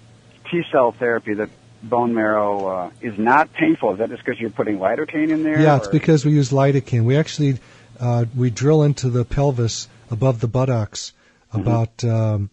T 0.51 0.63
cell 0.71 0.93
therapy, 0.93 1.35
the 1.35 1.49
bone 1.83 2.15
marrow, 2.15 2.67
uh, 2.67 2.91
is 3.01 3.19
not 3.19 3.53
painful. 3.53 3.93
Is 3.93 3.99
that 3.99 4.09
just 4.11 4.25
because 4.25 4.41
you're 4.41 4.51
putting 4.51 4.79
lidocaine 4.79 5.31
in 5.31 5.43
there? 5.43 5.61
Yeah, 5.61 5.77
it's 5.77 5.89
because 5.89 6.25
we 6.25 6.33
use 6.33 6.51
lidocaine. 6.51 7.05
We 7.05 7.17
actually 7.17 7.59
uh, 8.01 8.25
we 8.37 8.51
drill 8.51 8.83
into 8.83 9.11
the 9.11 9.25
pelvis 9.25 9.89
above 10.11 10.41
the 10.41 10.49
buttocks 10.49 11.13
Mm-hmm. 11.53 11.61
about 11.69 12.03
um, 12.05 12.49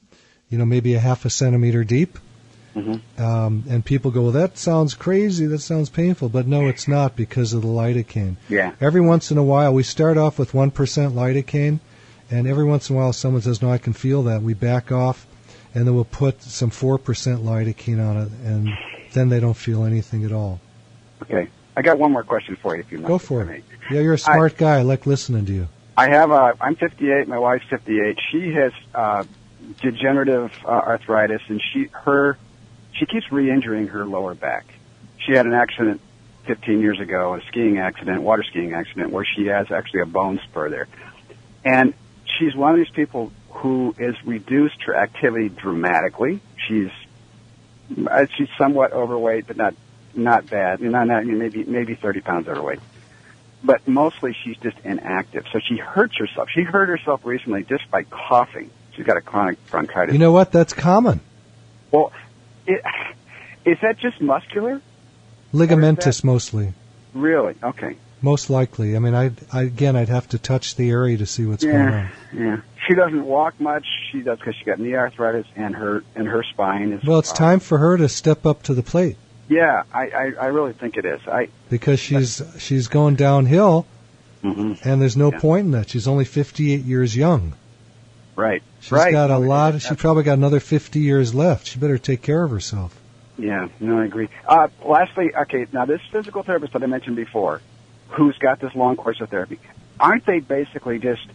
you 0.49 0.57
know 0.57 0.65
maybe 0.65 0.93
a 0.95 0.99
half 0.99 1.23
a 1.23 1.29
centimeter 1.29 1.85
deep. 1.85 2.19
Mhm. 2.75 2.99
Um, 3.17 3.63
and 3.69 3.83
people 3.85 4.11
go, 4.11 4.23
well, 4.23 4.31
that 4.33 4.57
sounds 4.57 4.93
crazy. 4.93 5.45
That 5.45 5.59
sounds 5.59 5.89
painful. 5.89 6.27
But 6.27 6.47
no, 6.47 6.67
it's 6.67 6.85
not 6.87 7.15
because 7.15 7.53
of 7.53 7.61
the 7.61 7.67
lidocaine. 7.69 8.35
Yeah. 8.49 8.73
Every 8.81 8.99
once 9.01 9.31
in 9.31 9.37
a 9.37 9.43
while, 9.43 9.73
we 9.73 9.83
start 9.83 10.17
off 10.17 10.37
with 10.37 10.51
1% 10.51 10.71
lidocaine, 11.13 11.79
and 12.29 12.45
every 12.45 12.65
once 12.65 12.89
in 12.89 12.95
a 12.95 12.99
while, 12.99 13.13
someone 13.13 13.41
says, 13.41 13.61
no, 13.61 13.71
I 13.71 13.77
can 13.79 13.93
feel 13.93 14.23
that. 14.23 14.41
We 14.43 14.53
back 14.53 14.91
off, 14.91 15.25
and 15.73 15.87
then 15.87 15.95
we'll 15.95 16.03
put 16.05 16.43
some 16.43 16.69
4% 16.69 16.99
lidocaine 17.41 18.05
on 18.05 18.17
it, 18.17 18.31
and 18.45 18.69
then 19.13 19.29
they 19.29 19.39
don't 19.39 19.55
feel 19.55 19.85
anything 19.85 20.23
at 20.25 20.31
all. 20.31 20.59
Okay. 21.23 21.49
I 21.75 21.81
got 21.81 21.97
one 21.97 22.11
more 22.11 22.23
question 22.23 22.57
for 22.61 22.75
you, 22.75 22.81
if 22.81 22.91
you 22.91 22.99
Go 22.99 23.17
for 23.17 23.49
I 23.49 23.53
it. 23.53 23.63
Yeah, 23.89 24.01
you're 24.01 24.13
a 24.13 24.19
smart 24.19 24.57
guy. 24.57 24.79
I 24.79 24.81
like 24.81 25.05
listening 25.05 25.45
to 25.45 25.53
you. 25.53 25.67
I 25.95 26.09
have 26.09 26.31
a. 26.31 26.53
I'm 26.59 26.75
58. 26.75 27.27
My 27.27 27.39
wife's 27.39 27.65
58. 27.69 28.17
She 28.31 28.53
has 28.53 28.71
uh, 28.93 29.23
degenerative 29.81 30.51
uh, 30.65 30.69
arthritis, 30.69 31.41
and 31.47 31.61
she 31.73 31.87
her 31.91 32.37
she 32.93 33.05
keeps 33.05 33.31
re-injuring 33.31 33.87
her 33.87 34.05
lower 34.05 34.35
back. 34.35 34.65
She 35.25 35.33
had 35.33 35.45
an 35.45 35.53
accident 35.53 36.01
15 36.45 36.81
years 36.81 36.99
ago, 36.99 37.35
a 37.35 37.41
skiing 37.47 37.77
accident, 37.77 38.23
water 38.23 38.43
skiing 38.43 38.73
accident, 38.73 39.11
where 39.11 39.25
she 39.25 39.47
has 39.47 39.71
actually 39.71 40.01
a 40.01 40.05
bone 40.05 40.39
spur 40.49 40.69
there, 40.69 40.87
and 41.63 41.93
she's 42.37 42.55
one 42.55 42.71
of 42.71 42.77
these 42.77 42.93
people 42.93 43.31
who 43.49 43.93
has 43.99 44.15
reduced 44.25 44.81
her 44.83 44.95
activity 44.95 45.49
dramatically. 45.49 46.39
She's 46.67 46.91
Uh, 48.09 48.25
she's 48.35 48.49
somewhat 48.57 48.93
overweight, 48.93 49.47
but 49.47 49.57
not 49.57 49.75
not 50.13 50.49
bad. 50.49 50.79
You 50.79 50.89
know, 50.89 51.03
not, 51.03 51.25
maybe 51.25 51.63
maybe 51.63 51.95
30 51.95 52.21
pounds 52.21 52.47
overweight 52.47 52.79
but 53.63 53.87
mostly 53.87 54.35
she's 54.43 54.57
just 54.57 54.77
inactive. 54.83 55.45
So 55.51 55.59
she 55.59 55.77
hurts 55.77 56.17
herself. 56.17 56.49
She 56.53 56.61
hurt 56.61 56.89
herself 56.89 57.21
recently 57.25 57.63
just 57.63 57.89
by 57.91 58.03
coughing. 58.03 58.69
She's 58.95 59.05
got 59.05 59.17
a 59.17 59.21
chronic 59.21 59.65
bronchitis. 59.67 60.13
You 60.13 60.19
know 60.19 60.31
what? 60.31 60.51
That's 60.51 60.73
common. 60.73 61.19
well, 61.91 62.11
it, 62.65 62.83
is 63.65 63.77
that 63.81 63.97
just 63.99 64.21
muscular? 64.21 64.81
Ligamentous 65.53 66.23
mostly. 66.23 66.73
Really? 67.13 67.55
Okay. 67.61 67.97
Most 68.21 68.49
likely. 68.49 68.95
I 68.95 68.99
mean, 68.99 69.15
I, 69.15 69.31
I 69.51 69.63
again, 69.63 69.95
I'd 69.95 70.09
have 70.09 70.27
to 70.29 70.39
touch 70.39 70.75
the 70.75 70.89
area 70.89 71.17
to 71.17 71.25
see 71.25 71.45
what's 71.45 71.63
going 71.63 71.75
on. 71.75 72.09
yeah. 72.33 72.61
She 72.89 72.95
doesn't 72.95 73.23
walk 73.23 73.59
much. 73.61 73.85
She 74.11 74.21
does 74.21 74.39
because 74.39 74.55
she 74.55 74.65
got 74.65 74.79
knee 74.79 74.95
arthritis 74.95 75.45
and 75.55 75.75
her 75.75 76.03
and 76.15 76.27
her 76.27 76.43
spine 76.43 76.91
is. 76.91 77.03
Well, 77.05 77.19
it's 77.19 77.31
time 77.31 77.59
for 77.59 77.77
her 77.77 77.95
to 77.97 78.09
step 78.09 78.45
up 78.45 78.63
to 78.63 78.73
the 78.73 78.83
plate 78.83 79.15
Yeah, 79.47 79.83
I, 79.93 80.07
I 80.09 80.31
I 80.41 80.45
really 80.47 80.73
think 80.73 80.97
it 80.97 81.05
is. 81.05 81.21
I 81.27 81.49
because 81.69 81.99
she's 81.99 82.41
she's 82.57 82.87
going 82.87 83.15
downhill, 83.15 83.85
Mhm. 84.43 84.83
and 84.85 85.01
there's 85.01 85.15
no 85.17 85.31
Yeah. 85.31 85.39
point 85.39 85.65
in 85.67 85.71
that. 85.71 85.89
She's 85.89 86.07
only 86.07 86.25
58 86.25 86.81
years 86.83 87.15
young. 87.15 87.53
right. 88.35 88.63
She's 88.81 88.91
right. 88.93 89.11
got 89.11 89.29
a 89.31 89.37
lot. 89.37 89.81
She 89.81 89.93
probably 89.95 90.23
got 90.23 90.37
another 90.37 90.59
50 90.61 90.99
years 90.99 91.35
left. 91.35 91.67
She 91.67 91.77
better 91.79 91.97
take 91.97 92.21
care 92.21 92.43
of 92.43 92.51
herself. 92.51 92.95
Yeah, 93.37 93.67
no, 93.81 93.99
I 93.99 94.05
agree. 94.05 94.29
Uh, 94.47 94.67
lastly, 94.85 95.31
okay, 95.35 95.65
now 95.73 95.85
this 95.85 96.01
physical 96.11 96.43
therapist 96.43 96.73
that 96.73 96.81
I 96.83 96.85
mentioned 96.87 97.15
before, 97.17 97.61
who's 98.09 98.37
got 98.37 98.59
this 98.61 98.73
long 98.75 98.95
course 98.95 99.19
of 99.21 99.29
therapy, 99.29 99.59
aren't 99.99 100.25
they 100.25 100.39
basically 100.39 100.99
just 100.99 101.25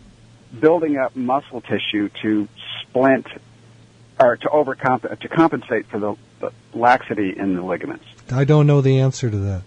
building 0.60 0.96
up 0.96 1.14
muscle 1.16 1.60
tissue 1.60 2.08
to 2.22 2.48
splint 2.82 3.26
or 4.18 4.36
to 4.36 4.48
overcomp 4.48 5.18
to 5.18 5.28
compensate 5.28 5.86
for 5.86 5.98
the, 5.98 6.16
the 6.40 6.52
laxity 6.72 7.36
in 7.36 7.54
the 7.56 7.62
ligaments? 7.62 8.04
I 8.30 8.44
don't 8.44 8.66
know 8.66 8.80
the 8.80 9.00
answer 9.00 9.30
to 9.30 9.36
that. 9.36 9.62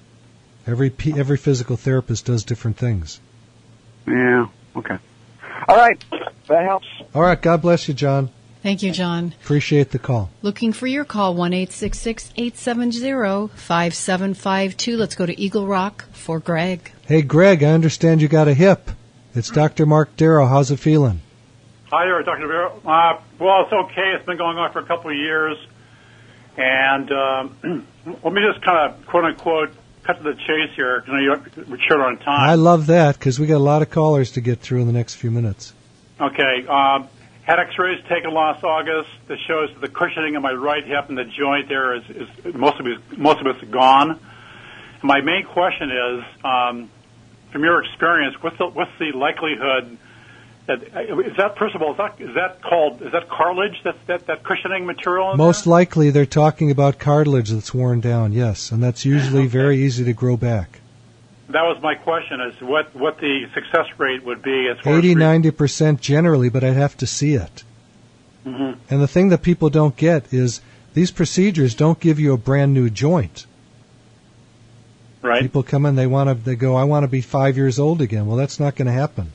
Every 0.65 0.89
P, 0.89 1.17
every 1.17 1.38
physical 1.38 1.78
therapist 1.78 2.26
does 2.26 2.43
different 2.43 2.78
things. 2.78 3.21
Yeah. 4.06 4.47
Okay. 4.76 4.97
All 5.67 5.78
right, 5.78 6.04
that 6.47 6.63
helps. 6.63 6.88
All 7.13 7.21
right. 7.21 7.41
God 7.41 7.62
bless 7.62 7.88
you, 7.88 7.93
John. 7.93 8.30
Thank 8.63 8.84
you, 8.84 8.91
John. 8.91 9.34
Appreciate 9.43 9.91
the 9.91 10.00
call. 10.00 10.30
Looking 10.41 10.73
for 10.73 10.88
your 10.88 11.06
call, 11.06 11.36
1 11.36 11.54
870 11.54 12.50
5752. 13.56 14.97
Let's 14.97 15.15
go 15.15 15.26
to 15.26 15.39
Eagle 15.39 15.67
Rock 15.67 16.06
for 16.12 16.39
Greg. 16.39 16.91
Hey, 17.06 17.21
Greg. 17.21 17.63
I 17.63 17.71
understand 17.71 18.21
you 18.21 18.28
got 18.28 18.47
a 18.47 18.54
hip. 18.54 18.91
It's 19.35 19.49
Dr. 19.49 19.85
Mark 19.85 20.15
Darrow. 20.17 20.47
How's 20.47 20.71
it 20.71 20.79
feeling? 20.79 21.21
Hi 21.91 22.05
there, 22.05 22.21
Dr. 22.23 22.47
Darrow. 22.47 22.81
Uh, 22.85 23.21
well, 23.39 23.63
it's 23.63 23.73
okay. 23.73 24.13
It's 24.15 24.25
been 24.25 24.37
going 24.37 24.57
on 24.57 24.71
for 24.71 24.79
a 24.79 24.85
couple 24.85 25.11
of 25.11 25.15
years. 25.15 25.57
And 26.57 27.11
um, 27.11 27.85
let 28.23 28.33
me 28.33 28.41
just 28.41 28.63
kind 28.65 28.91
of, 28.91 29.05
quote 29.05 29.25
unquote, 29.25 29.71
cut 30.03 30.17
to 30.17 30.23
the 30.23 30.33
chase 30.33 30.75
here 30.75 31.01
because 31.01 31.21
you're 31.21 31.79
short 31.87 32.01
on 32.01 32.17
time. 32.17 32.49
I 32.49 32.55
love 32.55 32.87
that 32.87 33.17
because 33.19 33.39
we 33.39 33.47
got 33.47 33.57
a 33.57 33.59
lot 33.59 33.81
of 33.81 33.89
callers 33.91 34.31
to 34.31 34.41
get 34.41 34.59
through 34.59 34.81
in 34.81 34.87
the 34.87 34.93
next 34.93 35.15
few 35.15 35.29
minutes. 35.29 35.73
Okay. 36.19 36.65
Um, 36.67 37.07
had 37.43 37.59
X-rays 37.59 38.03
taken 38.09 38.33
last 38.33 38.63
August 38.63 39.09
that 39.27 39.37
shows 39.47 39.69
that 39.73 39.79
the 39.79 39.87
cushioning 39.87 40.35
in 40.35 40.41
my 40.41 40.51
right 40.51 40.83
hip 40.85 41.07
and 41.09 41.17
the 41.17 41.23
joint 41.23 41.69
there 41.69 41.95
is, 41.95 42.03
is 42.09 42.55
most 42.55 42.79
of 42.79 42.87
it, 42.87 43.17
most 43.17 43.39
of 43.39 43.47
it's 43.47 43.63
gone. 43.69 44.19
My 45.03 45.21
main 45.21 45.45
question 45.45 45.91
is, 45.91 46.23
um, 46.43 46.89
from 47.51 47.63
your 47.63 47.83
experience, 47.83 48.36
what's 48.41 48.57
the 48.57 48.67
what's 48.67 48.91
the 48.99 49.12
likelihood 49.12 49.97
that 50.67 50.83
is 50.83 51.38
that 51.38 51.57
first 51.57 51.75
of 51.75 51.81
all 51.81 51.91
is 51.91 51.97
that 51.97 52.19
is 52.19 52.36
that 52.36 52.62
called 52.62 53.01
is 53.01 53.12
that 53.13 53.29
cartilage 53.29 53.81
that 53.83 53.95
that, 54.07 54.27
that 54.27 54.43
cushioning 54.43 54.86
material? 54.86 55.36
Most 55.36 55.65
likely, 55.65 56.10
they're 56.10 56.25
talking 56.25 56.69
about 56.69 56.99
cartilage 56.99 57.49
that's 57.49 57.73
worn 57.73 58.01
down. 58.01 58.33
Yes, 58.33 58.71
and 58.71 58.83
that's 58.83 59.05
usually 59.05 59.47
very 59.47 59.77
easy 59.77 60.03
to 60.03 60.13
grow 60.13 60.38
back. 60.38 60.81
That 61.49 61.63
was 61.63 61.81
my 61.81 61.95
question: 61.95 62.41
is 62.41 62.62
what 62.62 62.93
what 62.95 63.17
the 63.19 63.47
success 63.53 63.88
rate 63.97 64.23
would 64.25 64.41
be 64.41 64.67
as 64.67 64.77
far 64.81 64.97
80, 64.97 65.12
as 65.12 65.17
90 65.17 65.51
percent 65.51 66.01
generally, 66.01 66.49
but 66.49 66.63
I'd 66.63 66.75
have 66.75 66.97
to 66.97 67.07
see 67.07 67.36
it. 67.36 67.63
Mhm. 68.45 68.77
And 68.89 69.01
the 69.01 69.07
thing 69.07 69.29
that 69.29 69.41
people 69.41 69.69
don't 69.69 69.95
get 69.95 70.33
is 70.33 70.62
these 70.93 71.12
procedures 71.12 71.75
don't 71.75 71.99
give 71.99 72.19
you 72.19 72.33
a 72.33 72.38
brand 72.38 72.73
new 72.73 72.89
joint. 72.89 73.45
Right? 75.27 75.41
People 75.41 75.63
come 75.63 75.85
in, 75.85 75.95
they 75.95 76.07
want 76.07 76.29
to, 76.29 76.35
they 76.35 76.55
go, 76.55 76.75
I 76.75 76.83
want 76.85 77.03
to 77.03 77.07
be 77.07 77.21
five 77.21 77.57
years 77.57 77.79
old 77.79 78.01
again. 78.01 78.25
Well, 78.25 78.37
that's 78.37 78.59
not 78.59 78.75
going 78.75 78.87
to 78.87 78.93
happen. 78.93 79.31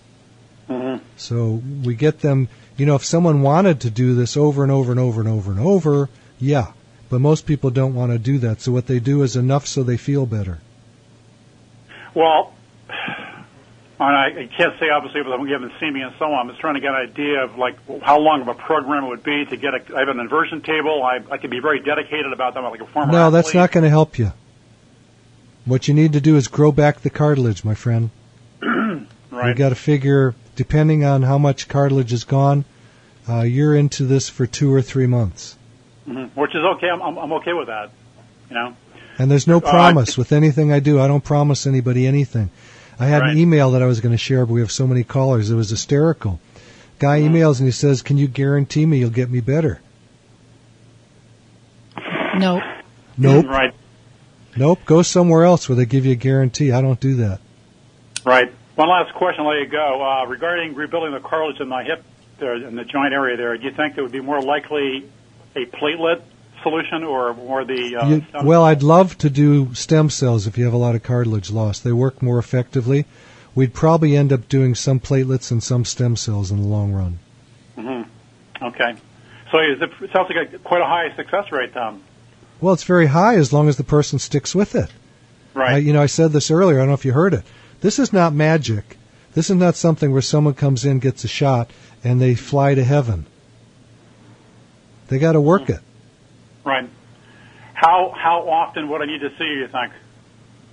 Mhm. 0.69 1.01
So 1.17 1.63
we 1.85 1.95
get 1.95 2.21
them, 2.21 2.49
you 2.77 2.87
know, 2.87 2.95
if 2.95 3.05
someone 3.05 3.43
wanted 3.43 3.81
to 3.83 3.91
do 3.91 4.15
this 4.15 4.37
over 4.37 4.63
and 4.63 4.73
over 4.73 4.91
and 4.91 5.01
over 5.01 5.21
and 5.21 5.29
over 5.29 5.51
and 5.51 5.61
over, 5.61 6.09
yeah. 6.39 6.73
But 7.11 7.21
most 7.21 7.47
people 7.47 7.71
don't 7.71 7.95
want 7.95 8.11
to 8.13 8.19
do 8.19 8.39
that. 8.39 8.61
So 8.61 8.73
what 8.73 8.87
they 8.87 8.99
do 8.99 9.23
is 9.23 9.37
enough 9.37 9.67
so 9.67 9.83
they 9.83 9.99
feel 9.99 10.25
better. 10.25 10.61
Well, 12.15 12.53
I, 14.01 14.49
can't 14.57 14.79
say 14.81 14.89
obviously 14.89 15.23
because 15.23 15.39
you 15.47 15.53
haven't 15.53 15.73
seen 15.79 15.93
me 15.93 16.03
and 16.03 16.13
so 16.19 16.27
on. 16.27 16.41
I'm 16.41 16.49
just 16.49 16.61
trying 16.61 16.75
to 16.75 16.81
get 16.81 16.91
an 16.91 16.97
idea 16.97 17.45
of 17.45 17.57
like 17.57 17.77
how 18.03 18.19
long 18.19 18.43
of 18.43 18.49
a 18.49 18.55
program 18.55 19.05
it 19.05 19.09
would 19.09 19.23
be 19.23 19.45
to 19.47 19.57
get. 19.57 19.75
A, 19.75 19.97
I 19.97 20.01
have 20.01 20.09
an 20.09 20.21
inversion 20.21 20.63
table. 20.63 21.03
I, 21.03 21.21
I 21.31 21.39
can 21.39 21.51
be 21.51 21.61
very 21.61 21.81
dedicated 21.81 22.33
about 22.33 22.55
them, 22.55 22.65
like 22.65 22.81
a 22.81 22.87
former. 22.87 23.13
No, 23.13 23.31
that's 23.31 23.55
not 23.55 23.71
going 23.71 23.85
to 23.85 23.91
help 23.91 24.19
you. 24.19 24.33
What 25.65 25.87
you 25.89 25.95
need 25.95 26.13
to 26.15 26.21
do 26.21 26.37
is 26.37 26.49
grow 26.49 26.73
back 26.73 27.01
the 27.01 27.11
cartilage, 27.11 27.65
my 27.65 27.75
friend. 27.75 28.11
You 29.33 29.39
right. 29.39 29.57
got 29.57 29.71
to 29.71 29.75
figure, 29.75 30.35
depending 30.57 31.05
on 31.05 31.23
how 31.23 31.39
much 31.39 31.67
cartilage 31.67 32.13
is 32.13 32.25
gone, 32.25 32.67
uh, 33.27 33.41
you're 33.41 33.75
into 33.75 34.05
this 34.05 34.29
for 34.29 34.47
two 34.47 34.73
or 34.73 34.83
three 34.83 35.07
months. 35.07 35.57
hmm 36.05 36.25
Which 36.35 36.55
is 36.55 36.63
okay. 36.77 36.89
I'm, 36.91 37.01
I'm, 37.01 37.17
I'm 37.17 37.33
okay 37.35 37.55
with 37.55 37.69
that. 37.69 37.91
You 38.51 38.55
know. 38.57 38.77
And 39.19 39.31
there's 39.31 39.47
no 39.47 39.57
Uh, 39.57 39.61
promise 39.71 40.19
with 40.19 40.33
anything 40.33 40.71
I 40.71 40.81
do. 40.81 41.01
I 41.01 41.09
don't 41.09 41.25
promise 41.25 41.67
anybody 41.67 42.07
anything. 42.07 42.51
I 43.01 43.07
had 43.07 43.23
Right. 43.23 43.31
an 43.33 43.39
email 43.39 43.71
that 43.71 43.83
I 43.83 43.87
was 43.87 44.01
going 44.01 44.13
to 44.13 44.19
share, 44.19 44.45
but 44.45 44.53
we 44.53 44.61
have 44.61 44.71
so 44.71 44.87
many 44.87 45.03
callers. 45.03 45.51
It 45.51 45.55
was 45.57 45.71
hysterical. 45.71 46.39
Guy 46.99 47.21
Mm-hmm. 47.21 47.35
emails 47.35 47.59
and 47.59 47.67
he 47.67 47.73
says, 47.73 48.03
"Can 48.03 48.19
you 48.19 48.29
guarantee 48.29 48.85
me 48.85 48.99
you'll 48.99 49.11
get 49.11 49.31
me 49.31 49.41
better?" 49.41 49.81
Nope. 52.37 52.63
Nope. 53.17 53.47
Right. 53.47 53.75
Nope. 54.57 54.81
Go 54.85 55.03
somewhere 55.03 55.45
else 55.45 55.69
where 55.69 55.77
they 55.77 55.87
give 55.87 56.05
you 56.05 56.13
a 56.13 56.17
guarantee. 56.17 56.73
I 56.73 56.81
don't 56.83 57.01
do 57.01 57.17
that. 57.17 57.41
Right. 58.25 58.53
One 58.75 58.89
last 58.89 59.15
question. 59.15 59.45
I'll 59.45 59.51
let 59.51 59.61
you 59.61 59.67
go. 59.67 60.03
Uh, 60.03 60.27
regarding 60.27 60.75
rebuilding 60.75 61.13
the 61.13 61.21
cartilage 61.21 61.61
in 61.61 61.69
my 61.69 61.85
hip, 61.85 62.05
there, 62.39 62.55
in 62.57 62.77
the 62.77 62.85
joint 62.85 63.13
area 63.13 63.37
there, 63.37 63.57
do 63.57 63.65
you 63.65 63.73
think 63.73 63.97
it 63.97 64.03
would 64.03 64.13
be 64.13 64.21
more 64.21 64.41
likely 64.41 65.09
a 65.55 65.65
platelet 65.67 66.23
solution 66.63 67.05
or 67.05 67.35
more 67.35 67.65
the? 67.65 67.97
Uh, 67.97 68.09
You, 68.09 68.27
well, 68.43 68.65
I'd 68.65 68.83
love 68.83 69.19
to 69.19 69.31
do 69.31 69.75
stem 69.75 70.11
cells 70.11 70.47
if 70.47 70.57
you 70.57 70.65
have 70.65 70.73
a 70.73 70.79
lot 70.79 70.95
of 70.95 71.03
cartilage 71.03 71.51
loss. 71.51 71.81
They 71.81 71.93
work 71.93 72.23
more 72.23 72.39
effectively. 72.39 73.05
We'd 73.55 73.75
probably 73.75 74.17
end 74.17 74.33
up 74.33 74.49
doing 74.49 74.75
some 74.75 74.99
platelets 75.01 75.51
and 75.51 75.63
some 75.63 75.85
stem 75.85 76.17
cells 76.17 76.51
in 76.51 76.63
the 76.63 76.67
long 76.67 76.93
run. 76.93 77.19
Mhm. 77.77 78.07
Okay. 78.63 78.95
So 79.51 79.59
is 79.59 79.83
it, 79.83 79.91
it 80.01 80.11
sounds 80.13 80.31
like 80.35 80.53
a, 80.55 80.59
quite 80.59 80.81
a 80.81 80.87
high 80.87 81.15
success 81.17 81.53
rate, 81.53 81.75
Tom. 81.75 82.03
Well, 82.63 82.73
it's 82.73 82.85
very 82.85 83.07
high 83.07 83.35
as 83.35 83.53
long 83.53 83.69
as 83.69 83.77
the 83.77 83.85
person 83.85 84.21
sticks 84.21 84.55
with 84.55 84.77
it. 84.77 84.89
Right. 85.53 85.75
I, 85.75 85.77
you 85.79 85.93
know, 85.93 86.01
I 86.01 86.07
said 86.07 86.31
this 86.31 86.51
earlier. 86.51 86.79
I 86.79 86.83
don't 86.83 86.89
know 86.89 86.95
if 86.95 87.05
you 87.05 87.13
heard 87.13 87.35
it. 87.35 87.43
This 87.81 87.99
is 87.99 88.13
not 88.13 88.33
magic. 88.33 88.97
This 89.35 89.51
is 89.51 89.57
not 89.57 89.75
something 89.75 90.13
where 90.13 90.23
someone 90.23 90.55
comes 90.55 90.85
in, 90.85 91.01
gets 91.01 91.25
a 91.25 91.29
shot, 91.29 91.71
and 92.05 92.21
they 92.21 92.37
fly 92.37 92.75
to 92.75 92.85
heaven. 92.85 93.27
They 95.09 95.19
got 95.19 95.33
to 95.33 95.41
work 95.41 95.67
hmm. 95.67 95.73
it. 95.73 95.81
Right. 96.65 96.89
How 97.75 98.15
how 98.17 98.49
often 98.49 98.89
would 98.89 99.03
I 99.03 99.07
need 99.07 99.21
to 99.23 99.31
see 99.37 99.45
you? 99.45 99.61
You 99.63 99.69
think? 99.69 99.93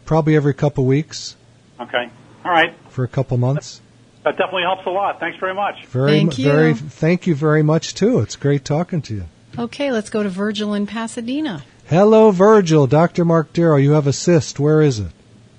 Probably 0.05 0.35
every 0.35 0.53
couple 0.53 0.85
weeks 0.85 1.35
Okay. 1.79 2.09
All 2.45 2.51
right. 2.51 2.75
for 2.89 3.03
a 3.03 3.07
couple 3.07 3.37
months. 3.37 3.81
That 4.23 4.37
definitely 4.37 4.63
helps 4.63 4.85
a 4.85 4.91
lot. 4.91 5.19
Thanks 5.19 5.39
very 5.39 5.55
much. 5.55 5.85
Very, 5.87 6.11
Thank 6.11 6.37
mu- 6.37 6.43
very. 6.43 6.73
Thank 6.75 7.25
you 7.25 7.33
very 7.33 7.63
much 7.63 7.95
too. 7.95 8.19
It's 8.19 8.35
great 8.35 8.63
talking 8.63 9.01
to 9.03 9.15
you. 9.15 9.25
Okay, 9.57 9.91
let's 9.91 10.09
go 10.09 10.21
to 10.21 10.29
Virgil 10.29 10.73
in 10.73 10.85
Pasadena. 10.85 11.63
Hello, 11.89 12.29
Virgil. 12.29 12.85
Dr. 12.85 13.25
Mark 13.25 13.51
Darrow. 13.51 13.77
You 13.77 13.93
have 13.93 14.05
a 14.05 14.13
cyst. 14.13 14.59
Where 14.59 14.79
is 14.81 14.99
it? 14.99 15.11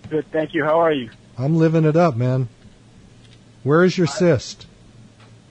Good, 0.08 0.30
thank 0.30 0.54
you. 0.54 0.64
How 0.64 0.78
are 0.80 0.92
you? 0.92 1.10
I'm 1.36 1.56
living 1.56 1.84
it 1.84 1.96
up, 1.96 2.14
man. 2.16 2.48
Where 3.64 3.82
is 3.84 3.98
your 3.98 4.06
cyst? 4.06 4.66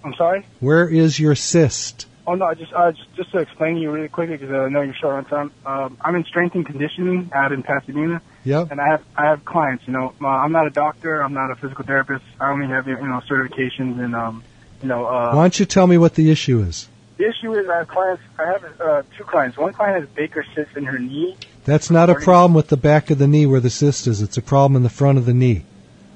I'm 0.06 0.14
sorry. 0.14 0.46
Where 0.62 0.88
is 0.88 1.20
your 1.20 1.36
cyst? 1.36 2.06
Oh 2.26 2.36
no, 2.36 2.46
I 2.46 2.54
just 2.54 2.72
uh, 2.72 2.92
just, 2.92 3.14
just 3.16 3.32
to 3.32 3.40
explain 3.40 3.76
to 3.76 3.82
you 3.82 3.92
really 3.92 4.08
quickly 4.08 4.38
because 4.38 4.54
I 4.54 4.70
know 4.70 4.82
you're 4.82 4.94
short 4.94 5.16
on 5.16 5.26
time. 5.26 5.52
Um, 5.66 5.98
I'm 6.00 6.16
in 6.16 6.24
strength 6.24 6.56
and 6.56 6.66
conditioning 6.66 7.30
out 7.34 7.52
in 7.52 7.62
Pasadena, 7.64 8.22
Yep. 8.46 8.72
and 8.72 8.80
I 8.80 8.88
have 8.88 9.04
I 9.18 9.26
have 9.26 9.44
clients. 9.44 9.86
You 9.88 9.94
know, 9.94 10.14
Uh, 10.22 10.28
I'm 10.28 10.52
not 10.54 10.66
a 10.66 10.70
doctor. 10.70 11.22
I'm 11.22 11.34
not 11.34 11.52
a 11.52 11.56
physical 11.56 11.84
therapist. 11.86 12.24
I 12.40 12.52
only 12.52 12.68
have 12.68 12.88
you 12.88 12.96
know 12.96 13.22
certifications 13.28 14.00
and 14.02 14.16
um, 14.16 14.44
you 14.82 14.88
know. 14.88 15.06
Uh, 15.08 15.34
Why 15.34 15.44
don't 15.44 15.60
you 15.60 15.66
tell 15.66 15.88
me 15.88 15.98
what 15.98 16.16
the 16.16 16.32
issue 16.32 16.62
is? 16.62 16.88
The 17.20 17.28
issue 17.28 17.54
is 17.54 17.68
I 17.68 17.80
have 17.80 17.90
clients. 17.90 18.24
I 18.38 18.46
have 18.46 18.64
uh, 18.80 19.04
two 19.18 19.26
clients. 19.26 19.58
One 19.58 19.74
client 19.74 20.00
has 20.00 20.04
a 20.06 20.14
Baker 20.16 20.46
cyst 20.56 20.78
in 20.78 20.86
her 20.86 20.98
knee, 20.98 21.36
That's 21.66 21.90
not 21.90 22.10
a 22.10 22.16
problem 22.16 22.54
with 22.54 22.70
the 22.70 22.78
back 22.78 23.10
of 23.10 23.18
the 23.18 23.28
knee 23.28 23.46
where 23.46 23.60
the 23.60 23.70
cyst 23.70 24.08
is. 24.08 24.22
It's 24.22 24.38
a 24.38 24.42
problem 24.42 24.78
in 24.78 24.84
the 24.84 24.90
front 24.90 25.18
of 25.18 25.26
the 25.26 25.34
knee. 25.34 25.66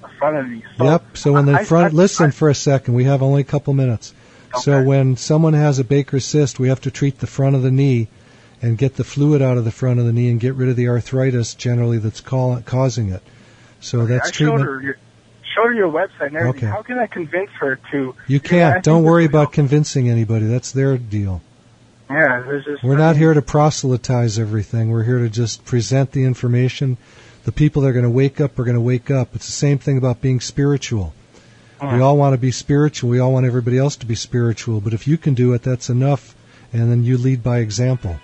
the 0.02 0.08
front 0.18 0.38
of 0.38 0.46
the 0.46 0.52
knee. 0.56 0.64
So 0.78 0.86
yep. 0.86 1.18
So 1.18 1.36
in 1.36 1.46
the 1.46 1.56
I- 1.56 1.66
front, 1.66 1.94
I- 1.94 1.98
listen 1.98 2.32
for 2.32 2.48
a 2.48 2.56
second. 2.56 2.94
We 2.94 3.04
have 3.04 3.22
only 3.22 3.42
a 3.42 3.44
couple 3.44 3.74
minutes. 3.74 4.14
So 4.62 4.82
when 4.82 5.18
someone 5.18 5.56
has 5.56 5.78
a 5.78 5.84
Baker 5.84 6.22
cyst, 6.22 6.58
we 6.58 6.70
have 6.70 6.80
to 6.82 6.92
treat 6.92 7.20
the 7.20 7.28
front 7.28 7.58
of 7.58 7.64
the 7.64 7.72
knee 7.72 8.08
and 8.62 8.78
get 8.78 8.96
the 8.96 9.04
fluid 9.04 9.42
out 9.42 9.58
of 9.58 9.66
the 9.66 9.72
front 9.72 10.00
of 10.00 10.06
the 10.06 10.14
knee 10.14 10.30
and 10.30 10.40
get 10.40 10.56
rid 10.56 10.70
of 10.70 10.78
the 10.78 10.88
arthritis 10.88 11.54
generally 11.54 11.98
that's 11.98 12.22
call, 12.22 12.62
causing 12.62 13.10
it. 13.10 13.24
So 13.82 14.06
that's 14.06 14.30
I 14.30 14.32
showed 14.32 14.60
treatment. 14.60 14.64
her 14.64 14.82
your 14.82 14.98
showed 15.56 15.68
her 15.68 15.74
your 15.74 15.92
website 15.92 16.28
and 16.28 16.38
everything. 16.38 16.64
Okay. 16.64 16.68
How 16.68 16.82
can 16.82 16.98
I 16.98 17.08
convince 17.08 17.50
her 17.60 17.80
to? 17.92 18.16
You 18.28 18.40
can't. 18.40 18.76
think 18.76 18.84
Don't 18.86 19.04
worry 19.04 19.26
about 19.26 19.52
convincing 19.52 20.10
anybody. 20.10 20.46
That's 20.46 20.72
their 20.72 20.98
deal. 20.98 21.42
Yeah, 22.10 22.44
there's 22.46 22.66
just. 22.66 22.84
We're 22.84 22.98
not 22.98 23.16
here 23.16 23.34
to 23.34 23.42
proselytize 23.42 24.38
everything. 24.38 24.92
We're 24.92 25.04
here 25.04 25.20
to 25.20 25.30
just 25.30 25.66
present 25.66 26.12
the 26.12 26.24
information. 26.24 26.98
The 27.46 27.52
people 27.52 27.82
that 27.82 27.90
are 27.90 27.94
going 27.94 28.06
to 28.06 28.10
wake 28.12 28.40
up 28.40 28.58
are 28.60 28.64
going 28.64 28.76
to 28.76 28.82
wake 28.82 29.10
up. 29.12 29.36
It's 29.36 29.48
the 29.48 29.52
same 29.52 29.78
thing 29.80 29.98
about 29.98 30.22
being 30.22 30.40
spiritual. 30.40 31.14
We 31.82 32.00
all 32.00 32.16
want 32.16 32.34
to 32.34 32.38
be 32.38 32.52
spiritual. 32.52 33.10
We 33.10 33.20
all 33.20 33.34
want 33.34 33.46
everybody 33.46 33.78
else 33.78 33.98
to 33.98 34.06
be 34.06 34.16
spiritual. 34.16 34.80
But 34.80 34.94
if 34.94 35.06
you 35.06 35.18
can 35.18 35.34
do 35.34 35.52
it, 35.52 35.64
that's 35.64 35.90
enough. 35.90 36.34
And 36.72 36.90
then 36.90 37.04
you 37.04 37.18
lead 37.18 37.44
by 37.44 37.58
example. 37.60 38.22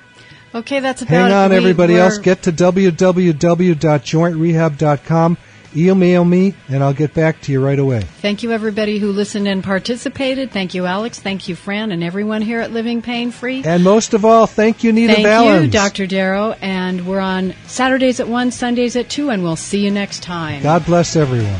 Okay, 0.56 0.80
that's 0.80 1.02
about 1.02 1.10
Hang 1.12 1.26
it. 1.30 1.34
on, 1.34 1.50
We- 1.52 1.58
everybody 1.58 1.94
we're- 1.96 2.06
else. 2.06 2.18
Get 2.20 2.44
to 2.44 2.54
www.jointrehab.com. 2.54 5.38
Email 5.76 6.26
me, 6.26 6.54
and 6.68 6.84
I'll 6.84 6.94
get 6.94 7.14
back 7.14 7.42
to 7.42 7.52
you 7.52 7.64
right 7.64 7.78
away. 7.78 8.02
Thank 8.02 8.44
you, 8.44 8.52
everybody 8.52 9.00
who 9.00 9.12
listened 9.12 9.48
and 9.48 9.64
participated. 9.64 10.52
Thank 10.52 10.74
you, 10.74 10.86
Alex. 10.86 11.20
Thank 11.20 11.48
you, 11.48 11.56
Fran, 11.56 11.92
and 11.92 12.04
everyone 12.04 12.42
here 12.42 12.60
at 12.60 12.72
Living 12.72 13.02
Pain 13.02 13.32
Free. 13.32 13.64
And 13.64 13.84
most 13.84 14.14
of 14.14 14.26
all, 14.26 14.48
thank 14.48 14.84
you, 14.84 14.92
Nita 14.92 15.14
Thank 15.14 15.26
Valens. 15.26 15.66
you, 15.66 15.72
Dr. 15.72 16.08
Darrow. 16.08 16.54
And 16.62 17.06
we're 17.06 17.20
on 17.20 17.54
Saturdays 17.68 18.20
at 18.20 18.28
1, 18.28 18.52
Sundays 18.52 18.96
at 18.96 19.10
2, 19.10 19.30
and 19.30 19.44
we'll 19.44 19.56
see 19.56 19.84
you 19.84 19.92
next 19.92 20.24
time. 20.24 20.64
God 20.64 20.86
bless 20.86 21.16
everyone. 21.16 21.60